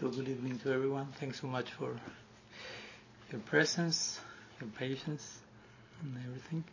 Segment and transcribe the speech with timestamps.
[0.00, 1.08] So good evening to everyone.
[1.20, 1.94] Thanks so much for
[3.30, 4.18] your presence,
[4.58, 5.40] your patience,
[6.00, 6.64] and everything.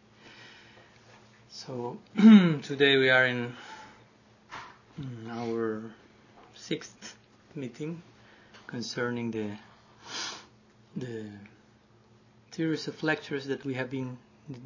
[1.50, 1.98] So
[2.63, 3.53] today we are in
[5.29, 5.82] our
[6.53, 7.17] sixth
[7.53, 8.02] meeting
[8.66, 9.52] concerning the
[10.96, 11.25] the
[12.52, 14.18] series of lectures that we have been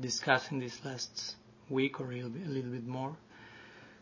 [0.02, 1.36] discussing this last
[1.68, 3.16] week or a little bit, a little bit more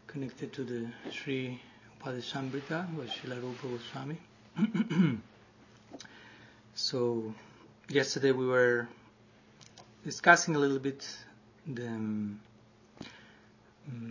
[0.07, 1.62] connected to the Sri
[2.04, 4.18] Upadeshamrita by Rupa Goswami.
[6.76, 7.34] so
[7.90, 8.88] yesterday we were
[10.03, 11.07] discussing a little bit
[11.67, 12.40] the um,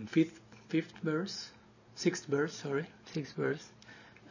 [0.07, 0.39] fifth
[0.69, 1.49] fifth verse,
[1.95, 3.65] sixth verse, sorry, sixth verse,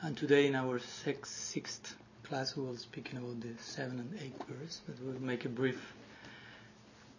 [0.03, 4.21] and today in our sixth, sixth class we will be speaking about the seventh and
[4.21, 5.95] eighth verse, but we'll make a brief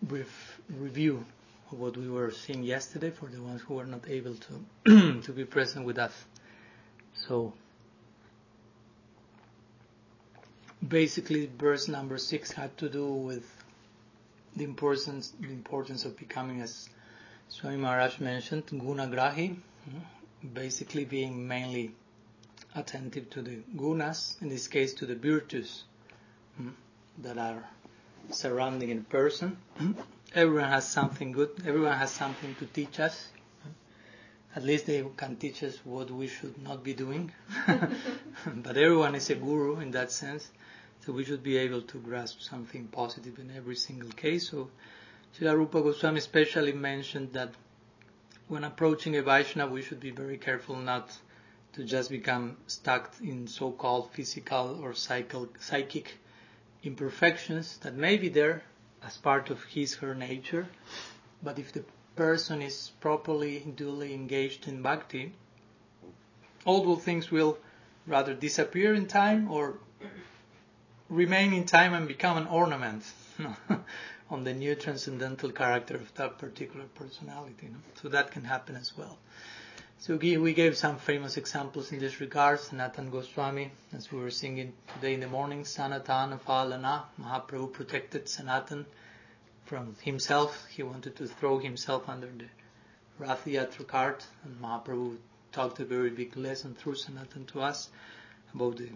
[0.01, 1.25] brief review
[1.71, 5.31] of what we were seeing yesterday for the ones who were not able to to
[5.33, 6.13] be present with us.
[7.13, 7.53] So
[10.87, 13.45] basically verse number six had to do with
[14.55, 16.89] the importance the importance of becoming as
[17.49, 19.57] Swami Maharaj mentioned gunagrahi
[20.53, 21.91] basically being mainly
[22.75, 25.83] attentive to the gunas in this case to the virtues
[26.57, 26.69] hmm,
[27.17, 27.63] that are
[28.31, 29.57] surrounding a person.
[30.35, 33.29] Everyone has something good everyone has something to teach us.
[34.55, 37.31] At least they can teach us what we should not be doing.
[38.55, 40.49] But everyone is a guru in that sense
[41.05, 44.49] so we should be able to grasp something positive in every single case.
[44.49, 44.69] So
[45.37, 47.53] Srila Rupa Goswami especially mentioned that
[48.47, 51.15] when approaching a Vaishnava, we should be very careful not
[51.73, 56.17] to just become stuck in so-called physical or psychic
[56.83, 58.63] imperfections that may be there
[59.03, 60.67] as part of his her nature,
[61.43, 61.83] but if the
[62.15, 65.31] person is properly duly engaged in bhakti,
[66.65, 67.57] all those things will
[68.07, 69.77] rather disappear in time or
[71.09, 73.03] remain in time and become an ornament
[74.29, 77.69] on the new transcendental character of that particular personality.
[78.01, 79.17] So that can happen as well.
[80.01, 82.61] So we gave some famous examples in this regard.
[82.61, 88.85] Sanatan Goswami, as we were singing today in the morning, Sanatana Falana, Mahaprabhu protected Sanatan
[89.65, 90.67] from himself.
[90.69, 92.45] He wanted to throw himself under the
[93.17, 95.17] Rath Yatra cart, and Mahaprabhu
[95.51, 97.89] talked a very big lesson through Sanatan to us
[98.53, 98.89] about the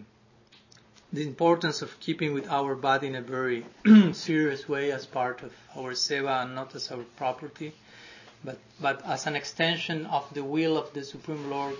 [1.14, 3.64] the importance of keeping with our body in a very
[4.12, 7.72] serious way as part of our seva and not as our property,
[8.42, 11.76] but, but as an extension of the will of the Supreme Lord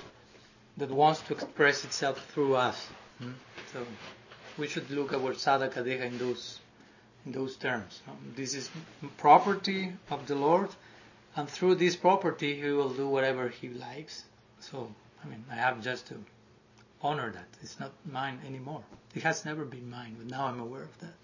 [0.76, 2.86] that wants to express itself through us.
[3.18, 3.32] Hmm?
[3.72, 3.84] So
[4.56, 6.60] we should look at our sadhaka deha in those,
[7.26, 8.02] in those terms.
[8.36, 8.70] This is
[9.16, 10.68] property of the Lord,
[11.34, 14.22] and through this property he will do whatever he likes.
[14.60, 14.94] So,
[15.24, 16.14] I mean, I have just to
[17.04, 17.46] honor that.
[17.62, 18.82] It's not mine anymore.
[19.14, 21.14] It has never been mine, but now I'm aware of that.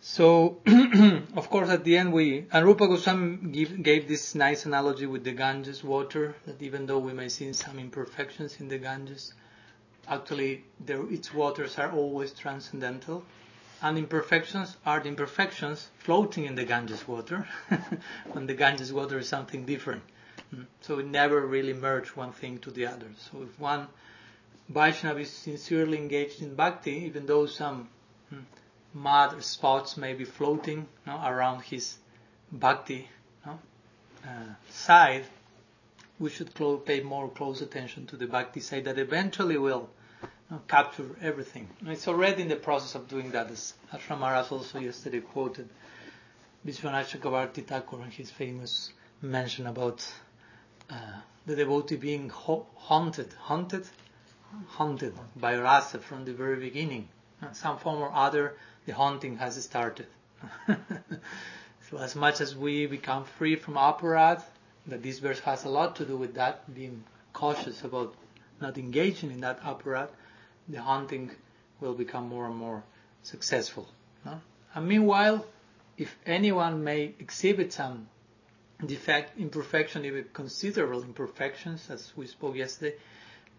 [0.00, 0.60] So,
[1.36, 5.24] of course, at the end we, and Rupa Goswami give, gave this nice analogy with
[5.24, 9.34] the Ganges water, that even though we may see some imperfections in the Ganges,
[10.08, 13.24] actually there, its waters are always transcendental,
[13.82, 17.46] and imperfections are the imperfections floating in the Ganges water,
[18.32, 20.02] when the Ganges water is something different.
[20.50, 20.62] Hmm.
[20.80, 23.08] So it never really merge one thing to the other.
[23.18, 23.88] So if one
[24.70, 27.88] Vaishnava is sincerely engaged in bhakti, even though some
[28.28, 28.38] hmm,
[28.94, 31.96] mud spots may be floating no, around his
[32.52, 33.08] bhakti
[33.44, 33.58] no,
[34.24, 34.28] uh,
[34.68, 35.24] side,
[36.20, 36.54] we should
[36.84, 39.90] pay more close attention to the bhakti side that eventually will
[40.48, 41.68] no, capture everything.
[41.86, 45.68] It's already in the process of doing that, as Ashram also yesterday quoted
[46.64, 50.06] Vishwanath Chakravarti Thakur in his famous mention about
[50.88, 50.94] uh,
[51.46, 53.84] the devotee being haunted, haunted
[54.68, 57.08] haunted by rasa from the very beginning.
[57.42, 58.56] Uh, some form or other,
[58.86, 60.06] the haunting has started.
[60.66, 64.42] so as much as we become free from aparadh,
[64.86, 68.14] that this verse has a lot to do with that, being cautious about
[68.60, 70.10] not engaging in that aparadh,
[70.68, 71.30] the haunting
[71.80, 72.82] will become more and more
[73.22, 73.88] successful.
[74.24, 74.40] No?
[74.74, 75.46] And meanwhile,
[75.96, 78.08] if anyone may exhibit some
[78.84, 82.96] defect, imperfection, even considerable imperfections, as we spoke yesterday,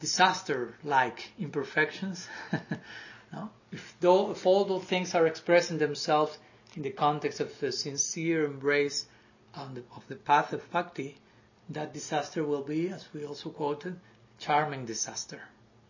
[0.02, 2.28] disaster-like imperfections.
[3.34, 3.50] no?
[3.72, 6.38] if, though, if all those things are expressing themselves
[6.76, 9.06] in the context of a sincere embrace
[9.54, 11.16] the, of the path of bhakti,
[11.70, 13.98] that disaster will be, as we also quoted,
[14.40, 15.42] charming disaster.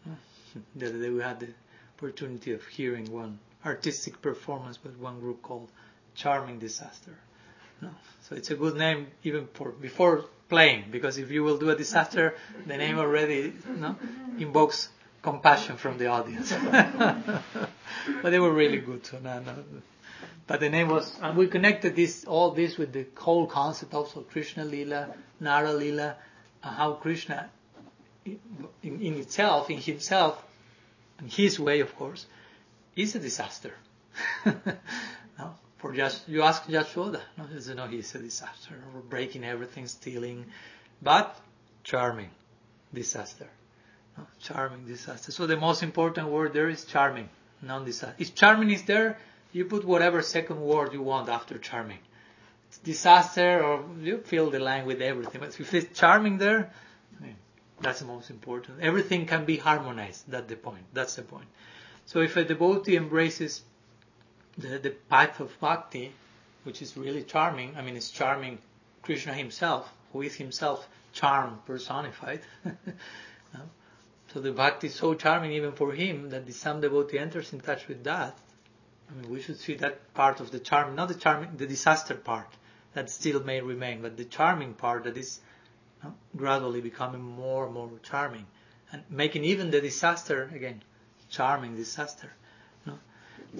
[0.76, 1.54] the other day we had the
[1.98, 5.70] opportunity of hearing one artistic performance by one group called
[6.16, 7.18] Charming Disaster.
[7.82, 7.90] No?
[8.24, 11.76] So it's a good name even for before playing, because if you will do a
[11.76, 12.36] disaster,
[12.68, 13.54] the name already
[14.38, 14.90] invokes
[15.22, 16.52] compassion from the audience.
[18.22, 19.06] but they were really good.
[19.06, 19.56] So no, no.
[20.48, 24.22] But the name was, and we connected this all this with the whole concept also
[24.22, 26.18] Krishna Lila, Nara Lila,
[26.60, 27.50] how Krishna,
[28.26, 28.40] in,
[28.84, 30.44] in itself, in himself,
[31.22, 32.26] in his way, of course,
[32.96, 33.74] is a disaster.
[35.82, 35.90] no?
[35.90, 38.76] For just you ask Yashoda, no, you know he's a disaster,
[39.10, 40.46] breaking everything, stealing,
[41.02, 41.40] but
[41.84, 42.30] charming
[42.94, 43.48] disaster.
[44.18, 44.26] No?
[44.40, 45.32] Charming disaster.
[45.32, 47.30] So the most important word there is charming,
[47.62, 48.16] non-disaster.
[48.20, 49.18] If charming is there,
[49.52, 52.00] you put whatever second word you want after charming.
[52.70, 55.42] It's disaster, or you fill the line with everything.
[55.42, 56.72] But if it's charming there,
[57.82, 58.80] that's the most important.
[58.82, 60.24] Everything can be harmonized.
[60.30, 60.86] That's the point.
[60.94, 61.48] That's the point.
[62.06, 63.64] So if a devotee embraces
[64.62, 66.14] the, the path of bhakti,
[66.64, 68.60] which is really charming, I mean, it's charming
[69.02, 72.42] Krishna himself, who is himself charm personified.
[73.54, 73.70] Um,
[74.34, 77.60] so the bhakti is so charming even for him that the some devotee enters in
[77.60, 78.38] touch with that.
[79.10, 82.16] I mean, we should see that part of the charm, not the charming, the disaster
[82.16, 82.48] part
[82.94, 85.42] that still may remain, but the charming part that is
[86.02, 88.46] you know, gradually becoming more and more charming
[88.92, 90.82] and making even the disaster again
[91.30, 92.32] charming disaster.
[92.86, 93.00] You know?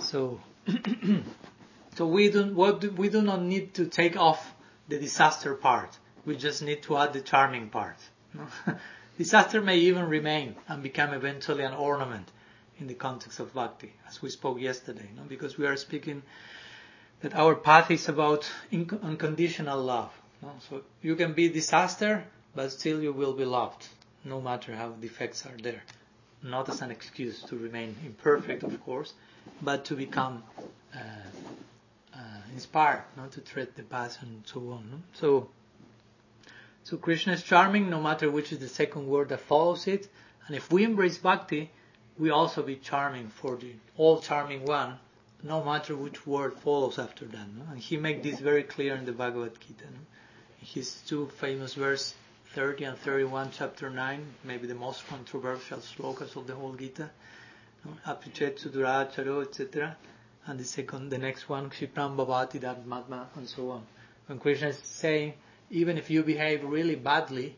[0.02, 0.40] So,
[1.96, 4.54] so we do what do, we do not need to take off
[4.88, 5.98] the disaster part.
[6.26, 7.98] We just need to add the charming part.
[9.18, 12.32] Disaster may even remain and become eventually an ornament
[12.80, 15.24] in the context of bhakti, as we spoke yesterday, know?
[15.28, 16.24] because we are speaking
[17.22, 18.50] that our path is about
[19.04, 20.12] unconditional love.
[20.42, 20.54] Know?
[20.70, 22.24] So you can be disaster,
[22.56, 23.88] but still you will be loved,
[24.24, 25.84] no matter how defects are there
[26.44, 29.14] not as an excuse to remain imperfect, of course,
[29.62, 30.44] but to become
[30.96, 31.00] uh,
[32.16, 32.20] uh,
[32.54, 34.88] inspired, not to tread the path and so on.
[34.92, 34.98] No?
[35.14, 35.50] So,
[36.84, 40.08] so Krishna is charming, no matter which is the second word that follows it.
[40.48, 41.72] And if we embrace bhakti,
[42.18, 44.98] we also be charming for the all charming one,
[45.44, 47.48] no matter which word follows after that.
[47.56, 47.64] No?
[47.72, 49.86] And he makes this very clear in the Bhagavad Gita.
[49.86, 50.00] No?
[50.60, 52.16] His two famous verses
[52.54, 57.10] 30 and 31, chapter 9, maybe the most controversial slokas of the whole Gita.
[58.06, 59.98] Apichet Suduracharo, etc.
[60.46, 63.86] And the second, the next one, Kshipram Bhavati Dharmatma, and so on.
[64.28, 65.34] When Krishna is saying,
[65.70, 67.56] even if you behave really badly,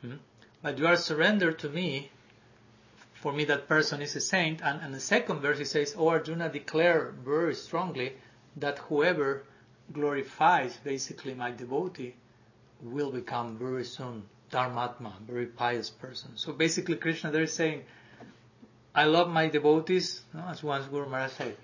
[0.00, 0.14] hmm,
[0.62, 2.10] but you are surrendered to me,
[3.14, 4.60] for me that person is a saint.
[4.62, 8.14] And, and the second verse he says, O Arjuna, declare very strongly
[8.56, 9.44] that whoever
[9.92, 12.14] glorifies basically my devotee
[12.82, 16.30] will become very soon Dharmatma, very pious person.
[16.36, 17.84] So basically Krishna there is saying,
[18.94, 21.56] I love my devotees, no, as once Guru Maharaj said.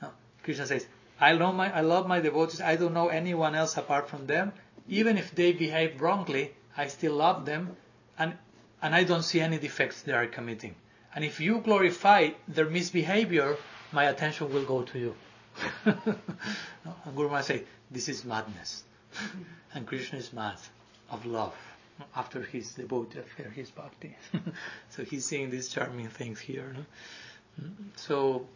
[0.00, 0.10] No,
[0.42, 0.86] Krishna says,
[1.20, 4.52] I love my I love my devotees, I don't know anyone else apart from them.
[4.88, 7.76] Even if they behave wrongly, I still love them
[8.18, 8.36] and
[8.82, 10.74] and I don't see any defects they are committing.
[11.14, 13.56] And if you glorify their misbehavior,
[13.92, 15.14] my attention will go to you.
[15.86, 15.94] no,
[17.04, 18.82] and Guru Maharaj said, This is madness.
[19.74, 20.56] and Krishna is mad
[21.10, 21.54] of love
[22.16, 24.16] after his devotee affair, his bhakti.
[24.90, 26.74] so he's saying these charming things here.
[26.76, 27.66] No?
[27.96, 28.46] So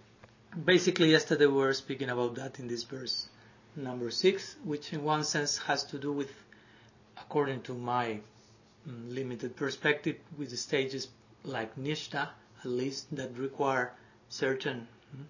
[0.65, 3.29] basically, yesterday we were speaking about that in this verse
[3.77, 6.31] number six, which in one sense has to do with,
[7.19, 8.21] according to my
[8.87, 11.09] um, limited perspective, with the stages
[11.44, 12.29] like Nishta,
[12.65, 13.93] at least that require
[14.29, 15.29] certain um,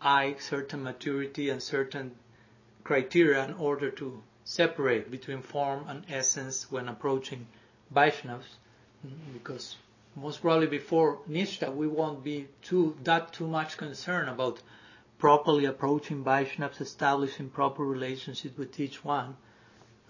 [0.00, 2.14] I, certain maturity, and certain
[2.84, 7.46] criteria in order to separate between form and essence when approaching
[7.94, 8.56] Vaishnavas,
[9.34, 9.76] because
[10.16, 14.62] most probably before Nishta we won't be too that too much concerned about
[15.18, 19.36] properly approaching Vaishnavas, establishing proper relationship with each one.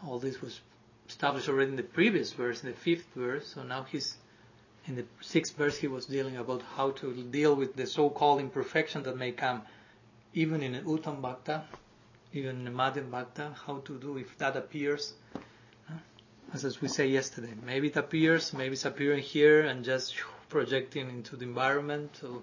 [0.07, 0.61] All this was
[1.09, 3.49] established already in the previous verse, in the fifth verse.
[3.55, 4.19] So now he's
[4.87, 9.03] in the sixth verse he was dealing about how to deal with the so-called imperfection
[9.03, 9.63] that may come
[10.33, 11.65] even in an Uttam Bhakta,
[12.33, 15.15] even in a Madhyam Bhakta, how to do if that appears.
[16.53, 20.15] As, as we say yesterday, maybe it appears, maybe it's appearing here and just
[20.49, 22.43] projecting into the environment, so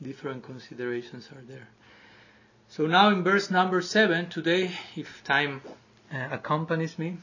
[0.00, 1.68] different considerations are there.
[2.68, 5.62] So now in verse number seven, today, if time
[6.12, 7.16] uh, accompanies me,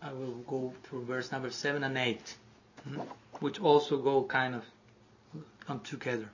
[0.00, 2.36] I will go through verse number seven and eight,
[2.84, 3.00] hmm,
[3.40, 4.64] which also go kind of
[5.66, 6.28] come together.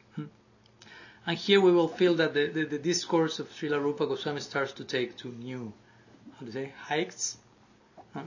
[1.29, 4.73] And here we will feel that the, the, the discourse of Srila Rupa Goswami starts
[4.73, 5.75] to take to new,
[6.41, 7.37] how to say, heights.
[8.15, 8.23] Huh?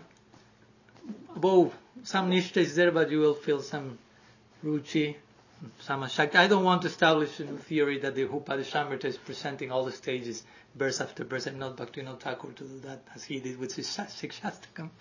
[1.35, 3.97] Above, some nishta is there, but you will feel some
[4.63, 5.15] ruchi,
[5.79, 6.35] some asakti.
[6.35, 10.43] I don't want to establish a theory that the Upadeshamrita is presenting all the stages,
[10.75, 11.47] verse after verse.
[11.47, 14.91] I'm not Bhaktivinoda Thakur to do that, as he did with Shikshastakam.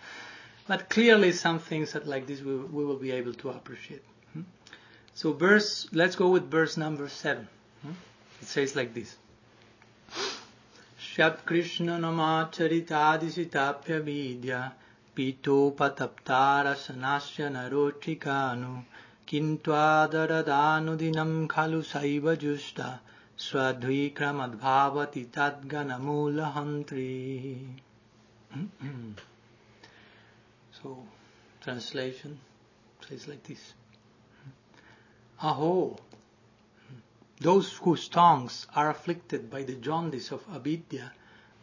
[0.66, 4.04] But clearly some things that like this we, we will be able to appreciate.
[4.32, 4.44] Hmm?
[5.12, 7.46] So verse, let's go with verse number seven.
[7.84, 9.16] It says like this.
[10.98, 14.72] Shat Krishna namacharitadisitapya vidya
[15.14, 18.84] pito pataptara sanasya narochikanu
[19.26, 23.00] kintvadaradanudinam khalu saiva justa
[23.36, 27.58] swadvikramadbhavati tadganamulahantri.
[30.82, 31.06] so,
[31.60, 32.38] translation
[33.08, 33.74] says like this.
[35.42, 35.96] Aho,
[37.40, 41.12] those whose tongues are afflicted by the jaundice of avidya,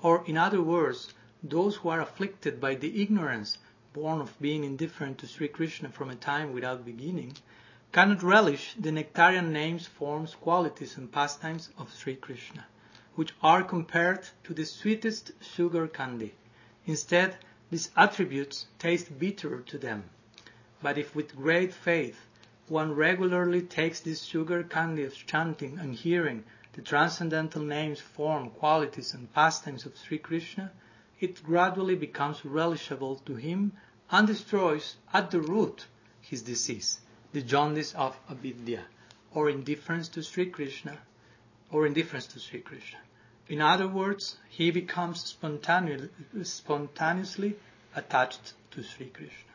[0.01, 3.60] or in other words, those who are afflicted by the ignorance
[3.93, 7.38] born of being indifferent to Sri Krishna from a time without beginning,
[7.91, 12.65] cannot relish the nectarian names, forms, qualities, and pastimes of Sri Krishna,
[13.15, 16.34] which are compared to the sweetest sugar candy.
[16.86, 17.38] Instead,
[17.69, 20.10] these attributes taste bitter to them.
[20.81, 22.26] But if with great faith
[22.69, 26.43] one regularly takes this sugar candy of chanting and hearing
[26.74, 30.71] the transcendental names, form, qualities, and pastimes of Sri Krishna,
[31.19, 33.71] it gradually becomes relishable to him
[34.12, 35.88] and destroys at the root
[36.21, 37.00] his disease,
[37.33, 38.83] the jaundice of avidya,
[39.31, 41.00] or indifference to Sri Krishna,
[41.71, 43.00] or indifference to Sri Krishna.
[43.47, 46.09] In other words, he becomes spontaneously,
[46.43, 47.55] spontaneously
[47.95, 49.47] attached to Sri Krishna.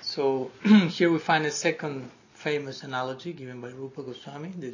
[0.00, 0.50] So
[0.88, 4.72] here we find a second famous analogy given by Rupa Goswami, the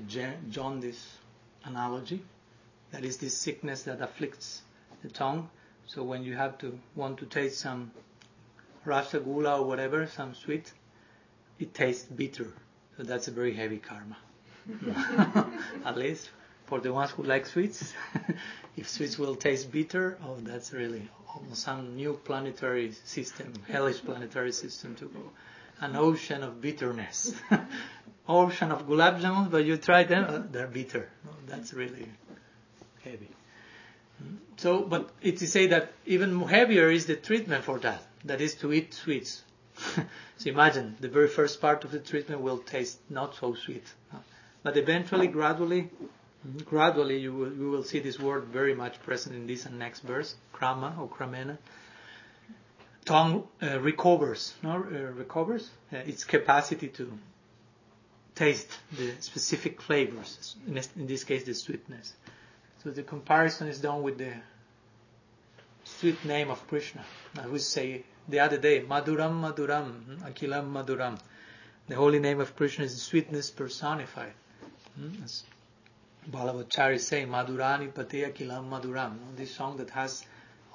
[0.51, 1.19] jaundice
[1.65, 2.23] analogy.
[2.93, 4.63] That is this sickness that afflicts
[5.03, 5.51] the tongue.
[5.87, 7.91] So when you have to want to taste some
[8.87, 10.73] rasagulla or whatever, some sweet,
[11.59, 12.53] it tastes bitter.
[12.97, 14.17] So that's a very heavy karma.
[15.85, 16.31] At least
[16.75, 17.95] for the ones who like sweets.
[18.77, 24.51] if sweets will taste bitter, oh, that's really almost some new planetary system, hellish planetary
[24.51, 25.23] system to go.
[25.81, 27.33] An ocean of bitterness.
[28.29, 31.09] ocean of gulab jamun, but you try them, uh, they're bitter.
[31.47, 32.09] That's really
[33.05, 33.31] heavy.
[34.57, 38.03] So, but it is say that even heavier is the treatment for that.
[38.25, 39.45] That is to eat sweets.
[40.39, 43.87] so imagine the very first part of the treatment will taste not so sweet,
[44.65, 45.91] but eventually, gradually,
[46.65, 50.01] gradually you will, you will see this word very much present in this and next
[50.01, 51.59] verse, krama or kramena.
[53.05, 57.13] Tongue uh, recovers, no, uh, recovers uh, its capacity to
[58.35, 60.57] taste the specific flavors.
[60.67, 62.15] In this, in this case, the sweetness.
[62.83, 64.33] So the comparison is done with the
[65.85, 67.05] sweet name of Krishna.
[67.41, 71.19] I would say the other day, Maduram Maduram, hmm, Akilam Maduram.
[71.89, 74.33] The holy name of Krishna is sweetness personified.
[74.97, 75.11] Hmm?
[76.27, 79.17] As Vallabhacharya is saying, Pateya Kilam Maduram.
[79.37, 80.25] This song that has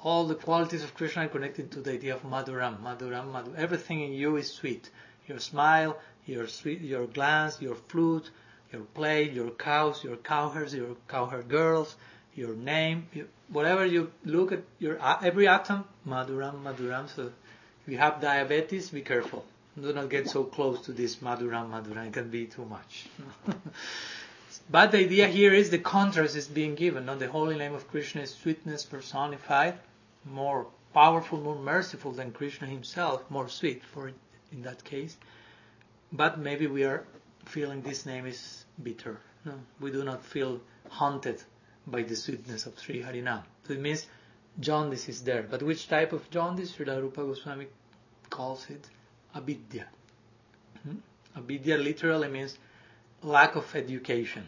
[0.02, 2.80] all the qualities of Krishna connected to the idea of Maduram.
[2.80, 3.56] Maduram, Madhuram.
[3.56, 4.90] Everything in you is sweet.
[5.26, 8.30] Your smile, your sweet, your glance, your flute,
[8.72, 11.96] your play, your cows, your cowherds, your cowherd girls,
[12.34, 17.08] your name, your, whatever you look at, your every atom, Maduram, Maduram.
[17.08, 17.32] So
[17.86, 19.44] if you have diabetes, be careful.
[19.80, 22.08] Do not get so close to this Maduram, Maduram.
[22.08, 23.06] It can be too much.
[24.70, 27.06] but the idea here is the contrast is being given.
[27.06, 27.16] No?
[27.16, 29.78] The holy name of Krishna is sweetness personified,
[30.24, 34.12] more powerful, more merciful than Krishna himself, more sweet for
[34.52, 35.16] in that case.
[36.12, 37.04] But maybe we are
[37.44, 39.18] feeling this name is bitter.
[39.44, 41.42] No, we do not feel haunted
[41.86, 43.42] by the sweetness of Sri Harinam.
[43.66, 44.06] So it means
[44.58, 45.42] jaundice is there.
[45.42, 46.72] But which type of jaundice?
[46.72, 47.66] Srila Rupa Goswami
[48.28, 48.86] calls it
[49.34, 49.86] avidya.
[50.82, 50.96] Hmm?
[51.46, 52.58] Literally means
[53.22, 54.46] lack of education.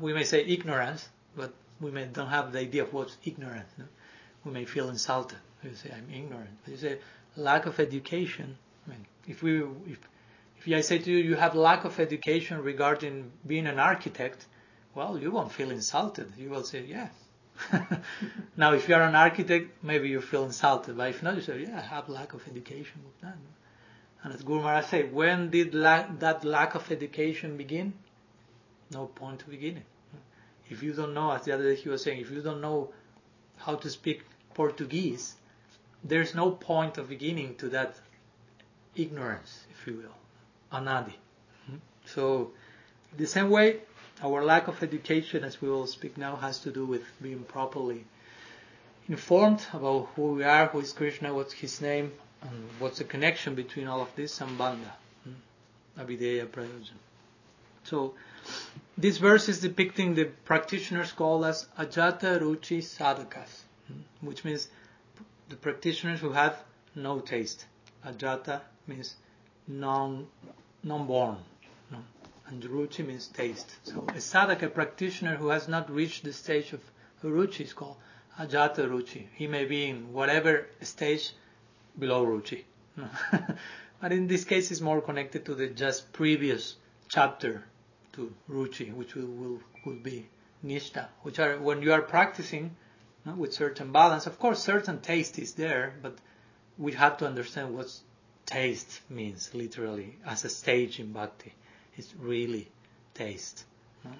[0.00, 3.70] We may say ignorance, but we may don't have the idea of what's ignorance.
[3.78, 3.84] No?
[4.44, 5.38] We may feel insulted.
[5.62, 6.50] We say, I'm ignorant.
[6.64, 6.98] But you say,
[7.36, 8.56] lack of education.
[8.86, 9.98] I mean, if we, if
[10.58, 14.46] if I say to you, you have lack of education regarding being an architect,
[14.94, 16.32] well, you won't feel insulted.
[16.36, 17.08] You will say, yeah.
[18.56, 20.96] now, if you are an architect, maybe you feel insulted.
[20.96, 23.00] But if not, you say, yeah, I have lack of education.
[24.22, 27.94] And as Guru Maharaj said, when did la- that lack of education begin?
[28.90, 29.84] No point to beginning.
[30.68, 32.92] If you don't know, as the other day he was saying, if you don't know
[33.56, 34.22] how to speak
[34.54, 35.34] Portuguese,
[36.02, 37.96] there's no point of beginning to that
[38.94, 41.14] ignorance, if you will anadi.
[42.06, 42.52] So,
[43.16, 43.80] the same way,
[44.22, 48.04] our lack of education, as we will speak now, has to do with being properly
[49.08, 53.54] informed about who we are, who is Krishna, what's his name, and what's the connection
[53.54, 54.92] between all of this and Banda,
[55.24, 56.98] hmm, Abhidheya Prayojan.
[57.84, 58.14] So,
[58.98, 63.62] this verse is depicting the practitioners called as Ajata Ruchi Sadhakas,
[64.20, 64.68] which means
[65.48, 66.62] the practitioners who have
[66.94, 67.64] no taste.
[68.06, 69.16] Ajata means
[69.66, 70.26] non,
[70.82, 71.38] non-born.
[71.90, 71.98] No?
[72.48, 73.70] And ruchi means taste.
[73.84, 76.80] So a sadhaka, a practitioner who has not reached the stage of
[77.24, 77.96] ruchi is called
[78.38, 79.26] ajata ruchi.
[79.34, 81.32] He may be in whatever stage
[81.98, 82.64] below ruchi.
[84.00, 86.76] but in this case, it's more connected to the just previous
[87.08, 87.64] chapter
[88.12, 90.26] to ruchi, which will, will, will be
[90.64, 92.76] nishta, which are when you are practicing
[93.36, 94.26] with certain balance.
[94.26, 96.16] Of course, certain taste is there, but
[96.78, 97.92] we have to understand what
[98.46, 101.52] taste means literally as a stage in bhakti.
[101.96, 102.68] It's really
[103.14, 103.64] taste.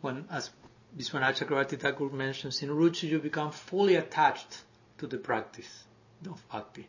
[0.00, 0.50] When, as
[0.96, 4.62] Vishwanath Chakravarti Thakur mentions, in ruchi you become fully attached
[4.98, 5.84] to the practice
[6.28, 6.88] of bhakti.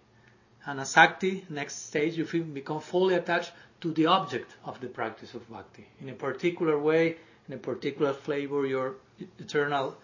[0.65, 3.51] And asakti, next stage, you become fully attached
[3.81, 5.87] to the object of the practice of bhakti.
[6.01, 8.95] In a particular way, in a particular flavor, your
[9.39, 9.97] eternal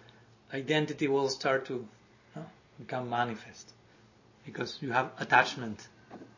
[0.52, 1.86] identity will start to
[2.78, 3.72] become manifest
[4.44, 5.88] because you have attachment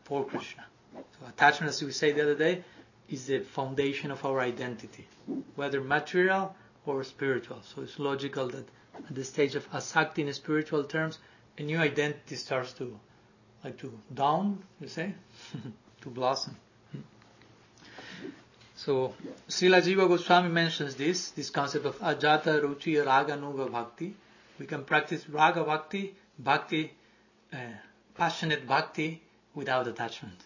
[0.03, 0.65] for Krishna.
[0.93, 2.63] So attachment, as we said the other day,
[3.09, 5.07] is the foundation of our identity,
[5.55, 6.55] whether material
[6.85, 7.61] or spiritual.
[7.63, 11.19] So it's logical that at the stage of asakti in spiritual terms,
[11.57, 12.99] a new identity starts to
[13.63, 15.13] like to down, you say,
[16.01, 16.57] to blossom.
[18.83, 19.13] So
[19.47, 24.15] Srila Jiva Goswami mentions this, this concept of ajata ruchi raganuga bhakti.
[24.57, 26.91] We can practice raga bhakti, bhakti,
[27.53, 27.57] uh,
[28.15, 29.21] passionate bhakti
[29.53, 30.39] without attachment,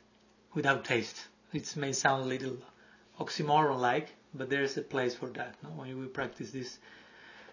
[0.54, 1.16] without taste.
[1.54, 2.58] It may sound a little
[3.22, 5.56] oxymoron-like, but there is a place for that.
[5.64, 5.70] No?
[5.70, 6.78] When we practice this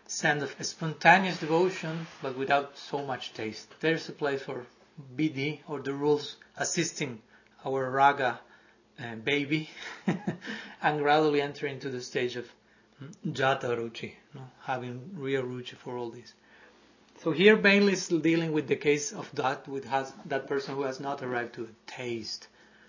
[0.09, 4.67] sense of spontaneous devotion, but without so much taste, there's a place for
[5.17, 7.23] bidhi or the rules assisting
[7.65, 8.41] our raga
[9.03, 9.71] uh, baby
[10.83, 12.47] and gradually enter into the stage of
[13.27, 14.13] jata ruchi,
[14.63, 16.33] having real ruchi for all this.
[17.23, 20.83] So here Bailey is dealing with the case of that with has, that person who
[20.83, 22.49] has not arrived to a taste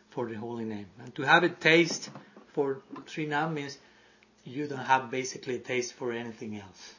[0.10, 0.88] for the holy name.
[1.00, 2.10] And to have a taste
[2.54, 3.78] for Srinam means
[4.44, 6.94] you don't have basically a taste for anything else.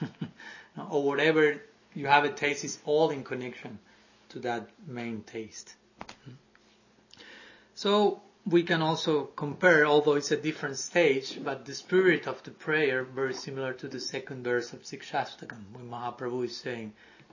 [0.90, 1.60] or whatever
[1.94, 3.78] you have a taste is all in connection
[4.30, 5.74] to that main taste.
[7.74, 12.50] So we can also compare, although it's a different stage, but the spirit of the
[12.50, 16.92] prayer very similar to the second verse of Sikshastakam, when Mahaprabhu is saying,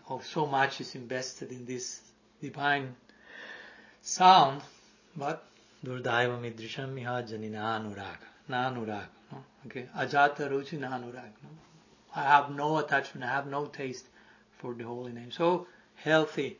[0.10, 2.02] oh, so much is invested in this
[2.42, 2.96] divine
[4.02, 4.62] sound,
[5.16, 5.46] but
[5.86, 8.18] Durdaiva midrisham miha janina anurag,
[8.50, 9.44] na anurag, no?
[9.66, 11.12] okay, ajata ruchi na no?
[12.16, 14.08] I have no attachment, I have no taste
[14.58, 15.32] for the holy name.
[15.32, 16.58] So healthy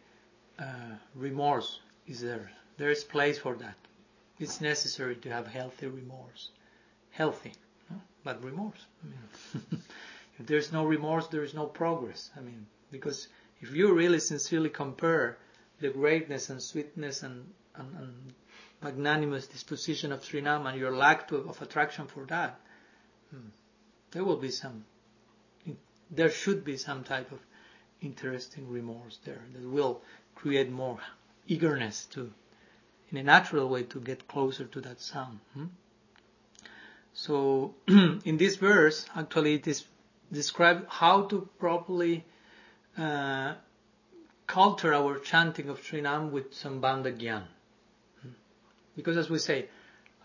[0.58, 2.52] uh, remorse is there.
[2.78, 3.76] There is place for that
[4.40, 6.52] it's necessary to have healthy remorse.
[7.12, 7.54] Healthy,
[7.90, 7.98] no?
[8.24, 8.86] but remorse.
[9.04, 9.84] I mean,
[10.40, 12.30] if there's no remorse, there is no progress.
[12.38, 13.28] I mean, because
[13.62, 15.38] if you really sincerely compare
[15.80, 17.46] the greatness and sweetness and,
[17.76, 18.34] and, and
[18.82, 22.60] magnanimous disposition of Srinam and your lack to, of attraction for that,
[23.32, 23.50] hmm,
[24.12, 24.86] there will be some,
[26.12, 27.40] there should be some type of
[28.02, 30.02] interesting remorse there that will
[30.36, 31.00] create more
[31.48, 32.32] eagerness to
[33.12, 35.40] in a natural way to get closer to that sound.
[35.54, 35.66] Hmm?
[37.14, 39.86] So in this verse, actually, it is
[40.32, 42.26] described how to properly
[42.98, 43.54] uh,
[44.46, 47.44] culture our chanting of Srinam with Sambandha Gyan.
[48.22, 48.30] Hmm?
[48.96, 49.68] Because as we say,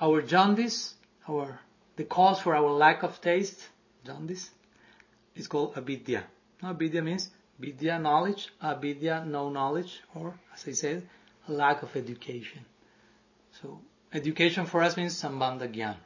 [0.01, 0.95] our jaundice,
[1.29, 1.61] our
[1.97, 3.69] the cause for our lack of taste,
[4.05, 4.51] jaundice,
[5.37, 6.25] is called avidya.
[6.63, 11.09] Avidya means vidya knowledge, avidya no knowledge, or as I said,
[11.49, 12.65] lack of education.
[13.63, 13.81] So
[14.13, 15.97] education for us means sambandha gyan.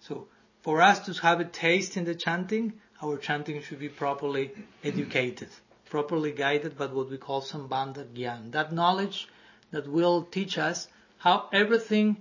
[0.00, 0.28] So
[0.62, 4.52] for us to have a taste in the chanting, our chanting should be properly
[4.84, 5.48] educated,
[5.90, 8.52] properly guided by what we call sambandha gyan.
[8.52, 9.28] That knowledge
[9.72, 10.88] that will teach us
[11.18, 12.16] how everything,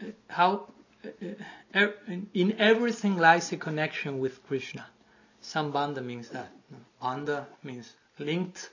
[0.00, 0.68] uh, how
[1.04, 1.08] uh,
[1.74, 1.94] uh, er,
[2.32, 4.86] in everything lies a connection with Krishna.
[5.42, 6.50] Sambandha means that.
[7.02, 8.70] Bandha means linked,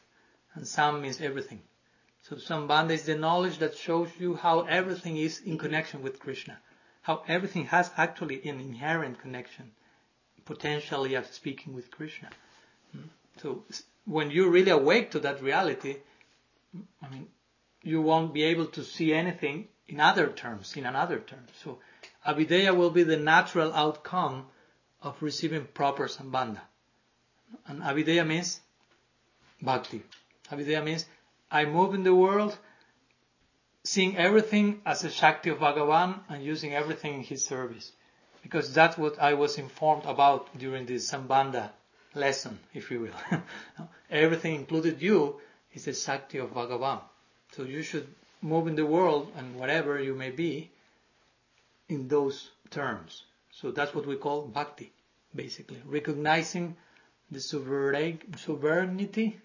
[0.56, 1.62] and sam means everything.
[2.24, 6.58] So Sambandha is the knowledge that shows you how everything is in connection with Krishna.
[7.02, 9.72] How everything has actually an inherent connection,
[10.46, 12.30] potentially of speaking with Krishna.
[12.94, 13.08] Hmm?
[13.42, 13.66] So
[14.06, 15.98] when you really awake to that reality,
[17.02, 17.28] I mean,
[17.82, 21.46] you won't be able to see anything in other terms, in another term.
[21.62, 21.80] So
[22.26, 24.48] Abhidheya will be the natural outcome
[25.02, 26.62] of receiving proper Sambandha.
[27.68, 28.62] And Abhidheya means
[29.62, 30.04] Bhakti.
[30.50, 31.06] Abhidheya means
[31.54, 32.58] I move in the world
[33.84, 37.92] seeing everything as a Shakti of Bhagavan and using everything in his service.
[38.42, 41.70] Because that's what I was informed about during the Sambandha
[42.16, 43.40] lesson, if you will.
[44.10, 45.40] everything included you
[45.74, 47.02] is the Shakti of Bhagavan.
[47.52, 48.08] So you should
[48.42, 50.72] move in the world and whatever you may be
[51.88, 53.26] in those terms.
[53.52, 54.92] So that's what we call bhakti,
[55.36, 55.82] basically.
[55.86, 56.76] Recognizing
[57.30, 59.40] the sovereignty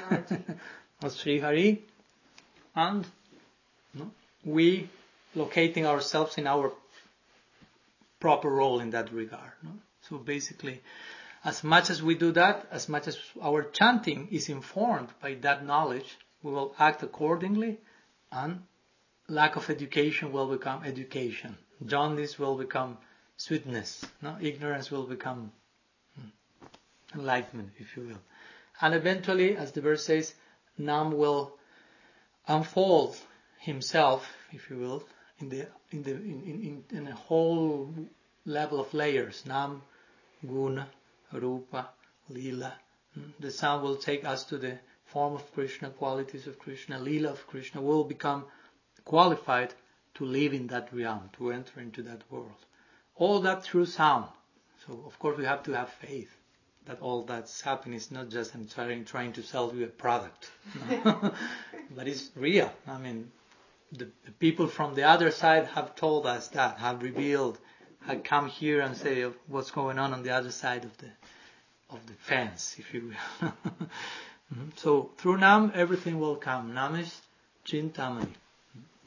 [1.02, 1.82] of Sri Hari
[2.74, 3.06] and
[4.44, 4.88] we
[5.34, 6.72] locating ourselves in our
[8.20, 9.52] proper role in that regard.
[10.08, 10.80] So basically,
[11.44, 15.64] as much as we do that, as much as our chanting is informed by that
[15.64, 17.78] knowledge, we will act accordingly
[18.32, 18.62] and
[19.28, 21.56] lack of education will become education.
[21.84, 22.96] Jaundice will become
[23.36, 24.04] sweetness.
[24.22, 24.36] No?
[24.40, 25.52] Ignorance will become
[26.18, 28.22] hmm, enlightenment, if you will.
[28.80, 30.34] And eventually, as the verse says,
[30.78, 31.56] Nam will
[32.46, 33.16] unfold
[33.58, 35.02] himself, if you will,
[35.38, 37.92] in the in the in, in, in a whole
[38.44, 39.44] level of layers.
[39.46, 39.82] Nam,
[40.46, 40.88] Guna,
[41.32, 41.90] Rupa,
[42.28, 42.74] Lila.
[43.14, 43.30] Hmm?
[43.40, 47.46] The sound will take us to the form of Krishna, qualities of Krishna, Lila of
[47.46, 47.80] Krishna.
[47.80, 48.44] Will become
[49.04, 49.74] qualified
[50.14, 52.64] to live in that realm, to enter into that world.
[53.16, 54.28] All that through sound.
[54.86, 56.36] So of course we have to have faith
[56.86, 60.50] that all that's happening is not just I'm trying trying to sell you a product,
[61.04, 62.72] but it's real.
[62.86, 63.30] I mean,
[63.92, 67.58] the, the, people from the other side have told us that, have revealed,
[68.06, 71.08] have come here and say what's going on on the other side of the
[71.90, 73.48] of the fence, if you will.
[73.50, 74.68] mm-hmm.
[74.76, 76.74] So through Nam, everything will come.
[76.74, 77.20] Nam is
[77.64, 78.34] Chintamani.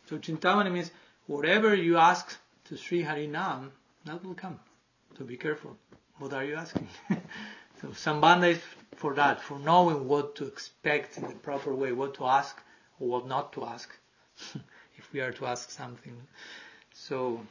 [0.10, 0.92] So Chintamani means
[1.28, 3.70] whatever you ask to Sri Harinam,
[4.06, 4.60] that will come.
[5.18, 5.76] So be careful.
[6.20, 6.88] What are you asking?
[7.82, 8.62] so Sambandha is
[8.96, 12.62] for that, for knowing what to expect in the proper way, what to ask
[13.00, 13.96] or what not to ask.
[15.00, 16.16] if we are to ask something.
[16.94, 17.42] So,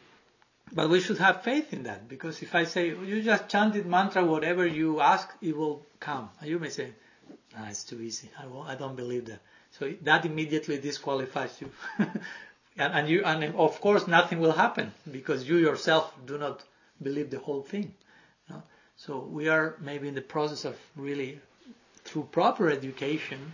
[0.72, 4.24] but we should have faith in that because if I say you just chanted mantra,
[4.24, 6.28] whatever you ask, it will come.
[6.42, 6.92] You may say,
[7.56, 8.30] "Ah, it's too easy.
[8.38, 9.40] I, I don't believe that."
[9.78, 15.48] So that immediately disqualifies you, and, and you, and of course, nothing will happen because
[15.48, 16.62] you yourself do not
[17.02, 17.94] believe the whole thing.
[18.98, 21.38] So we are maybe in the process of really,
[22.04, 23.52] through proper education,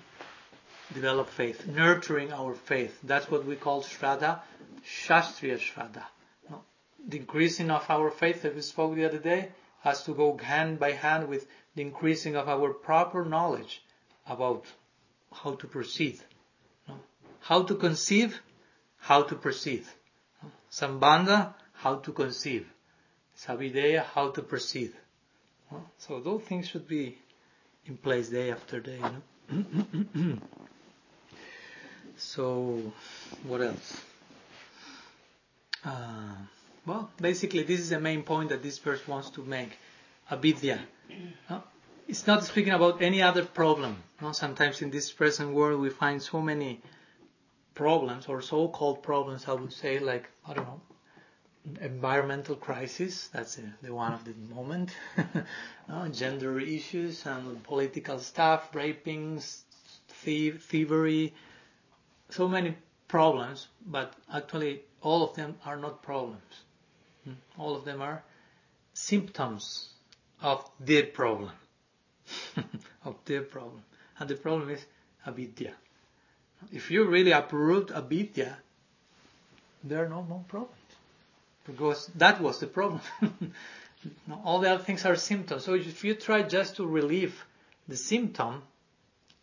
[0.94, 2.98] develop faith, nurturing our faith.
[3.02, 4.40] That's what we call Shraddha,
[4.86, 6.04] Shastriya Shraddha.
[6.48, 6.62] No?
[7.06, 9.50] The increasing of our faith, that we spoke the other day,
[9.82, 13.82] has to go hand by hand with the increasing of our proper knowledge
[14.26, 14.64] about
[15.30, 16.20] how to proceed.
[16.88, 16.94] No?
[17.40, 18.40] How to conceive,
[18.96, 19.84] how to proceed.
[20.42, 20.50] No?
[20.70, 22.66] Sambandha, how to conceive.
[23.36, 24.94] Savideya, how to proceed.
[25.98, 27.18] So those things should be
[27.86, 29.00] in place day after day.
[29.50, 30.36] No?
[32.16, 32.92] So,
[33.42, 34.00] what else?
[35.84, 36.36] Uh,
[36.86, 39.76] well, basically, this is the main point that this verse wants to make.
[40.30, 40.80] Avidya.
[41.50, 41.60] Uh,
[42.08, 44.02] it's not speaking about any other problem.
[44.32, 46.80] Sometimes in this present world we find so many
[47.74, 50.80] problems, or so-called problems, I would say, like, I don't know,
[51.80, 54.90] environmental crisis, that's the one of the moment,
[55.88, 56.08] no?
[56.12, 59.62] gender issues and political stuff, rapings,
[60.08, 61.32] thievery,
[62.28, 62.76] so many
[63.08, 66.42] problems, but actually all of them are not problems.
[67.24, 67.32] Hmm?
[67.58, 68.22] All of them are
[68.92, 69.88] symptoms
[70.42, 71.52] of the problem.
[73.04, 73.82] of the problem.
[74.18, 74.84] And the problem is
[75.26, 75.72] avidya.
[76.72, 78.58] If you really uproot avidya,
[79.82, 80.83] there are no more problems.
[81.66, 83.00] Because that was the problem.
[84.44, 85.64] all the other things are symptoms.
[85.64, 87.44] So if you try just to relieve
[87.88, 88.62] the symptom,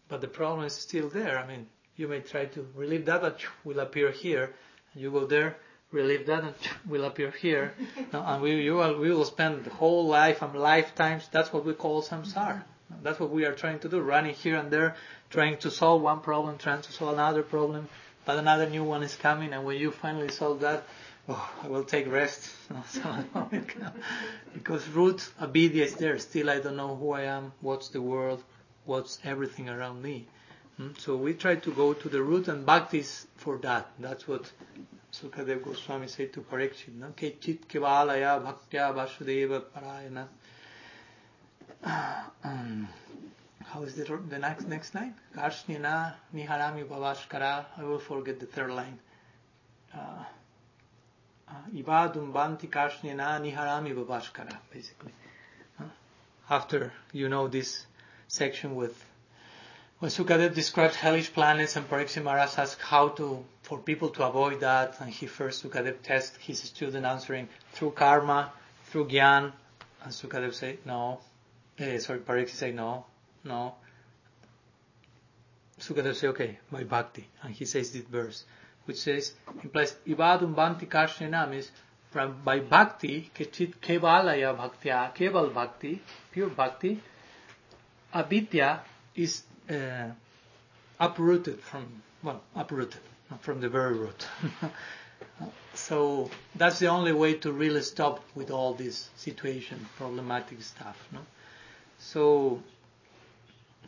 [0.08, 3.38] but the problem is still there, I mean, you may try to relieve that, that
[3.64, 4.54] will appear here.
[4.94, 5.58] You go there,
[5.92, 6.54] relieve that, and
[6.90, 7.74] will appear here.
[8.12, 11.28] and we, you will, we will spend the whole life and lifetimes.
[11.32, 12.64] That's what we call samsara.
[13.04, 14.96] That's what we are trying to do, running here and there,
[15.30, 17.88] trying to solve one problem, trying to solve another problem,
[18.26, 20.84] but another new one is coming, and when you finally solve that,
[21.30, 22.50] oh, I will take rest.
[24.54, 26.18] because root avidya is there.
[26.20, 28.44] Still, I don't know who I am, what's the world,
[28.86, 30.28] what's everything around me.
[30.78, 30.90] Hmm?
[30.98, 33.92] So we try to go to the root and bhakti is for that.
[34.00, 34.52] That's what
[35.12, 36.96] Sukadev Goswami said to Parikshit.
[36.96, 37.08] No?
[37.08, 40.28] Kechit kevalaya bhaktya vasudeva parayana.
[42.44, 42.88] Um,
[43.66, 45.16] how is the, the next next line?
[45.36, 47.66] Karshnina niharami bhavashkara.
[47.78, 49.00] I will forget the third line.
[49.94, 50.24] Uh,
[51.74, 54.58] Ibadum banti karshnina niharami bhavashkara.
[54.74, 55.14] Basically,
[56.50, 57.86] after you know this
[58.28, 59.04] section with
[60.00, 64.62] when Sukadev describes hellish planets and Pariksit Maharaj asks how to, for people to avoid
[64.62, 68.52] that, and he first, Sukadev tests his student answering through karma,
[68.86, 69.52] through gyan,
[70.04, 71.20] and Sukadev say no,
[71.78, 73.06] eh, sorry, Pariksit say no,
[73.44, 73.76] no.
[75.82, 77.28] Sukadeva say, okay, by bhakti.
[77.42, 78.44] And he says this verse,
[78.86, 81.72] which says, implies, Ivadum Banti Karshinam is
[82.12, 87.00] from by bhakti, kechit kevalaya bhaktya, keval bhakti, pure bhakti,
[88.14, 88.82] avidya
[89.16, 90.10] is uh,
[91.00, 93.00] uprooted from, well, uprooted
[93.40, 94.28] from the very root.
[95.74, 100.98] so that's the only way to really stop with all this situation, problematic stuff.
[101.14, 101.20] No?
[102.00, 102.62] So,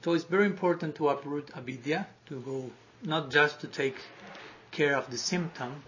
[0.02, 2.72] so it's very important to uproot avidya, to go
[3.04, 3.98] not just to take
[4.74, 5.84] care of the symptom,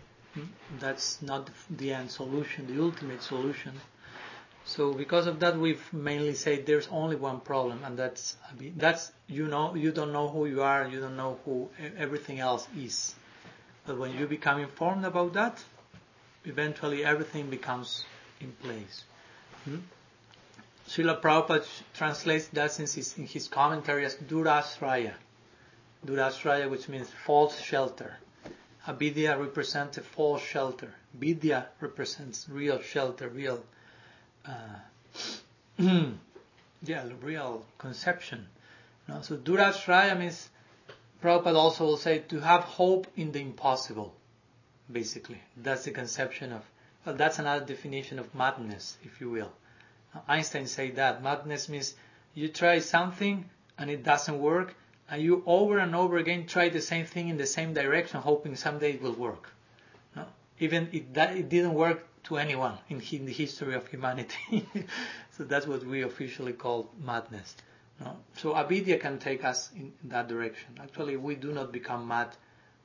[0.79, 3.73] that's not the end solution, the ultimate solution.
[4.65, 8.35] So because of that, we've mainly said there's only one problem, and that's
[8.77, 12.67] that's you know you don't know who you are, you don't know who everything else
[12.75, 13.13] is.
[13.85, 15.63] But when you become informed about that,
[16.45, 18.05] eventually everything becomes
[18.41, 19.03] in place.
[19.65, 19.77] Hmm?
[20.89, 25.13] Srila Prabhupada translates that in his, in his commentary as Durasraya.
[26.05, 28.17] Durasraya, which means false shelter.
[28.87, 30.93] Avidya represents a false shelter.
[31.13, 33.63] Vidya represents real shelter, real,
[34.45, 34.79] uh,
[36.83, 38.45] yeah, real conception.
[39.07, 39.21] No?
[39.21, 40.49] So Durasraya means,
[41.21, 44.13] Prabhupada also will say, to have hope in the impossible,
[44.91, 45.41] basically.
[45.57, 46.63] That's the conception of,
[47.05, 49.51] well, that's another definition of madness, if you will.
[50.27, 51.23] Einstein said that.
[51.23, 51.95] Madness means
[52.33, 54.75] you try something and it doesn't work,
[55.09, 58.55] and you over and over again try the same thing in the same direction, hoping
[58.55, 59.51] someday it will work.
[60.15, 60.25] No?
[60.59, 64.67] Even it, that, it didn't work to anyone in, in the history of humanity.
[65.37, 67.55] so that's what we officially call madness.
[67.99, 68.17] No?
[68.37, 70.79] So avidya can take us in, in that direction.
[70.81, 72.29] Actually, we do not become mad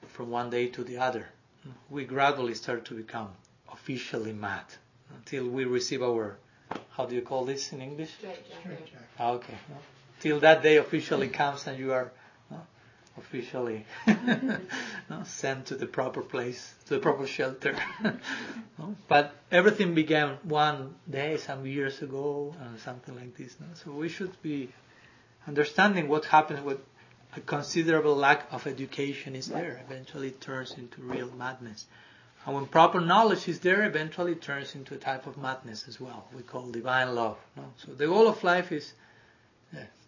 [0.09, 1.26] from one day to the other.
[1.90, 3.28] We gradually start to become
[3.72, 4.64] officially mad
[5.14, 6.38] until we receive our,
[6.90, 8.11] how do you call this in English?
[8.18, 8.88] Straight jacket.
[9.18, 9.54] Ah, okay.
[9.68, 9.76] No?
[10.20, 12.12] Till that day officially comes and you are
[12.52, 12.56] uh,
[13.18, 17.74] officially uh, sent to the proper place, to the proper shelter.
[19.09, 23.56] but everything began one day, some years ago, and something like this.
[23.83, 24.68] So we should be
[25.46, 26.78] understanding what happens with
[27.37, 29.80] a considerable lack of education is there.
[29.87, 31.87] Eventually it turns into real madness.
[32.44, 36.00] And when proper knowledge is there, eventually it turns into a type of madness as
[36.00, 36.26] well.
[36.35, 37.38] We call divine love.
[37.76, 38.92] So the goal of life is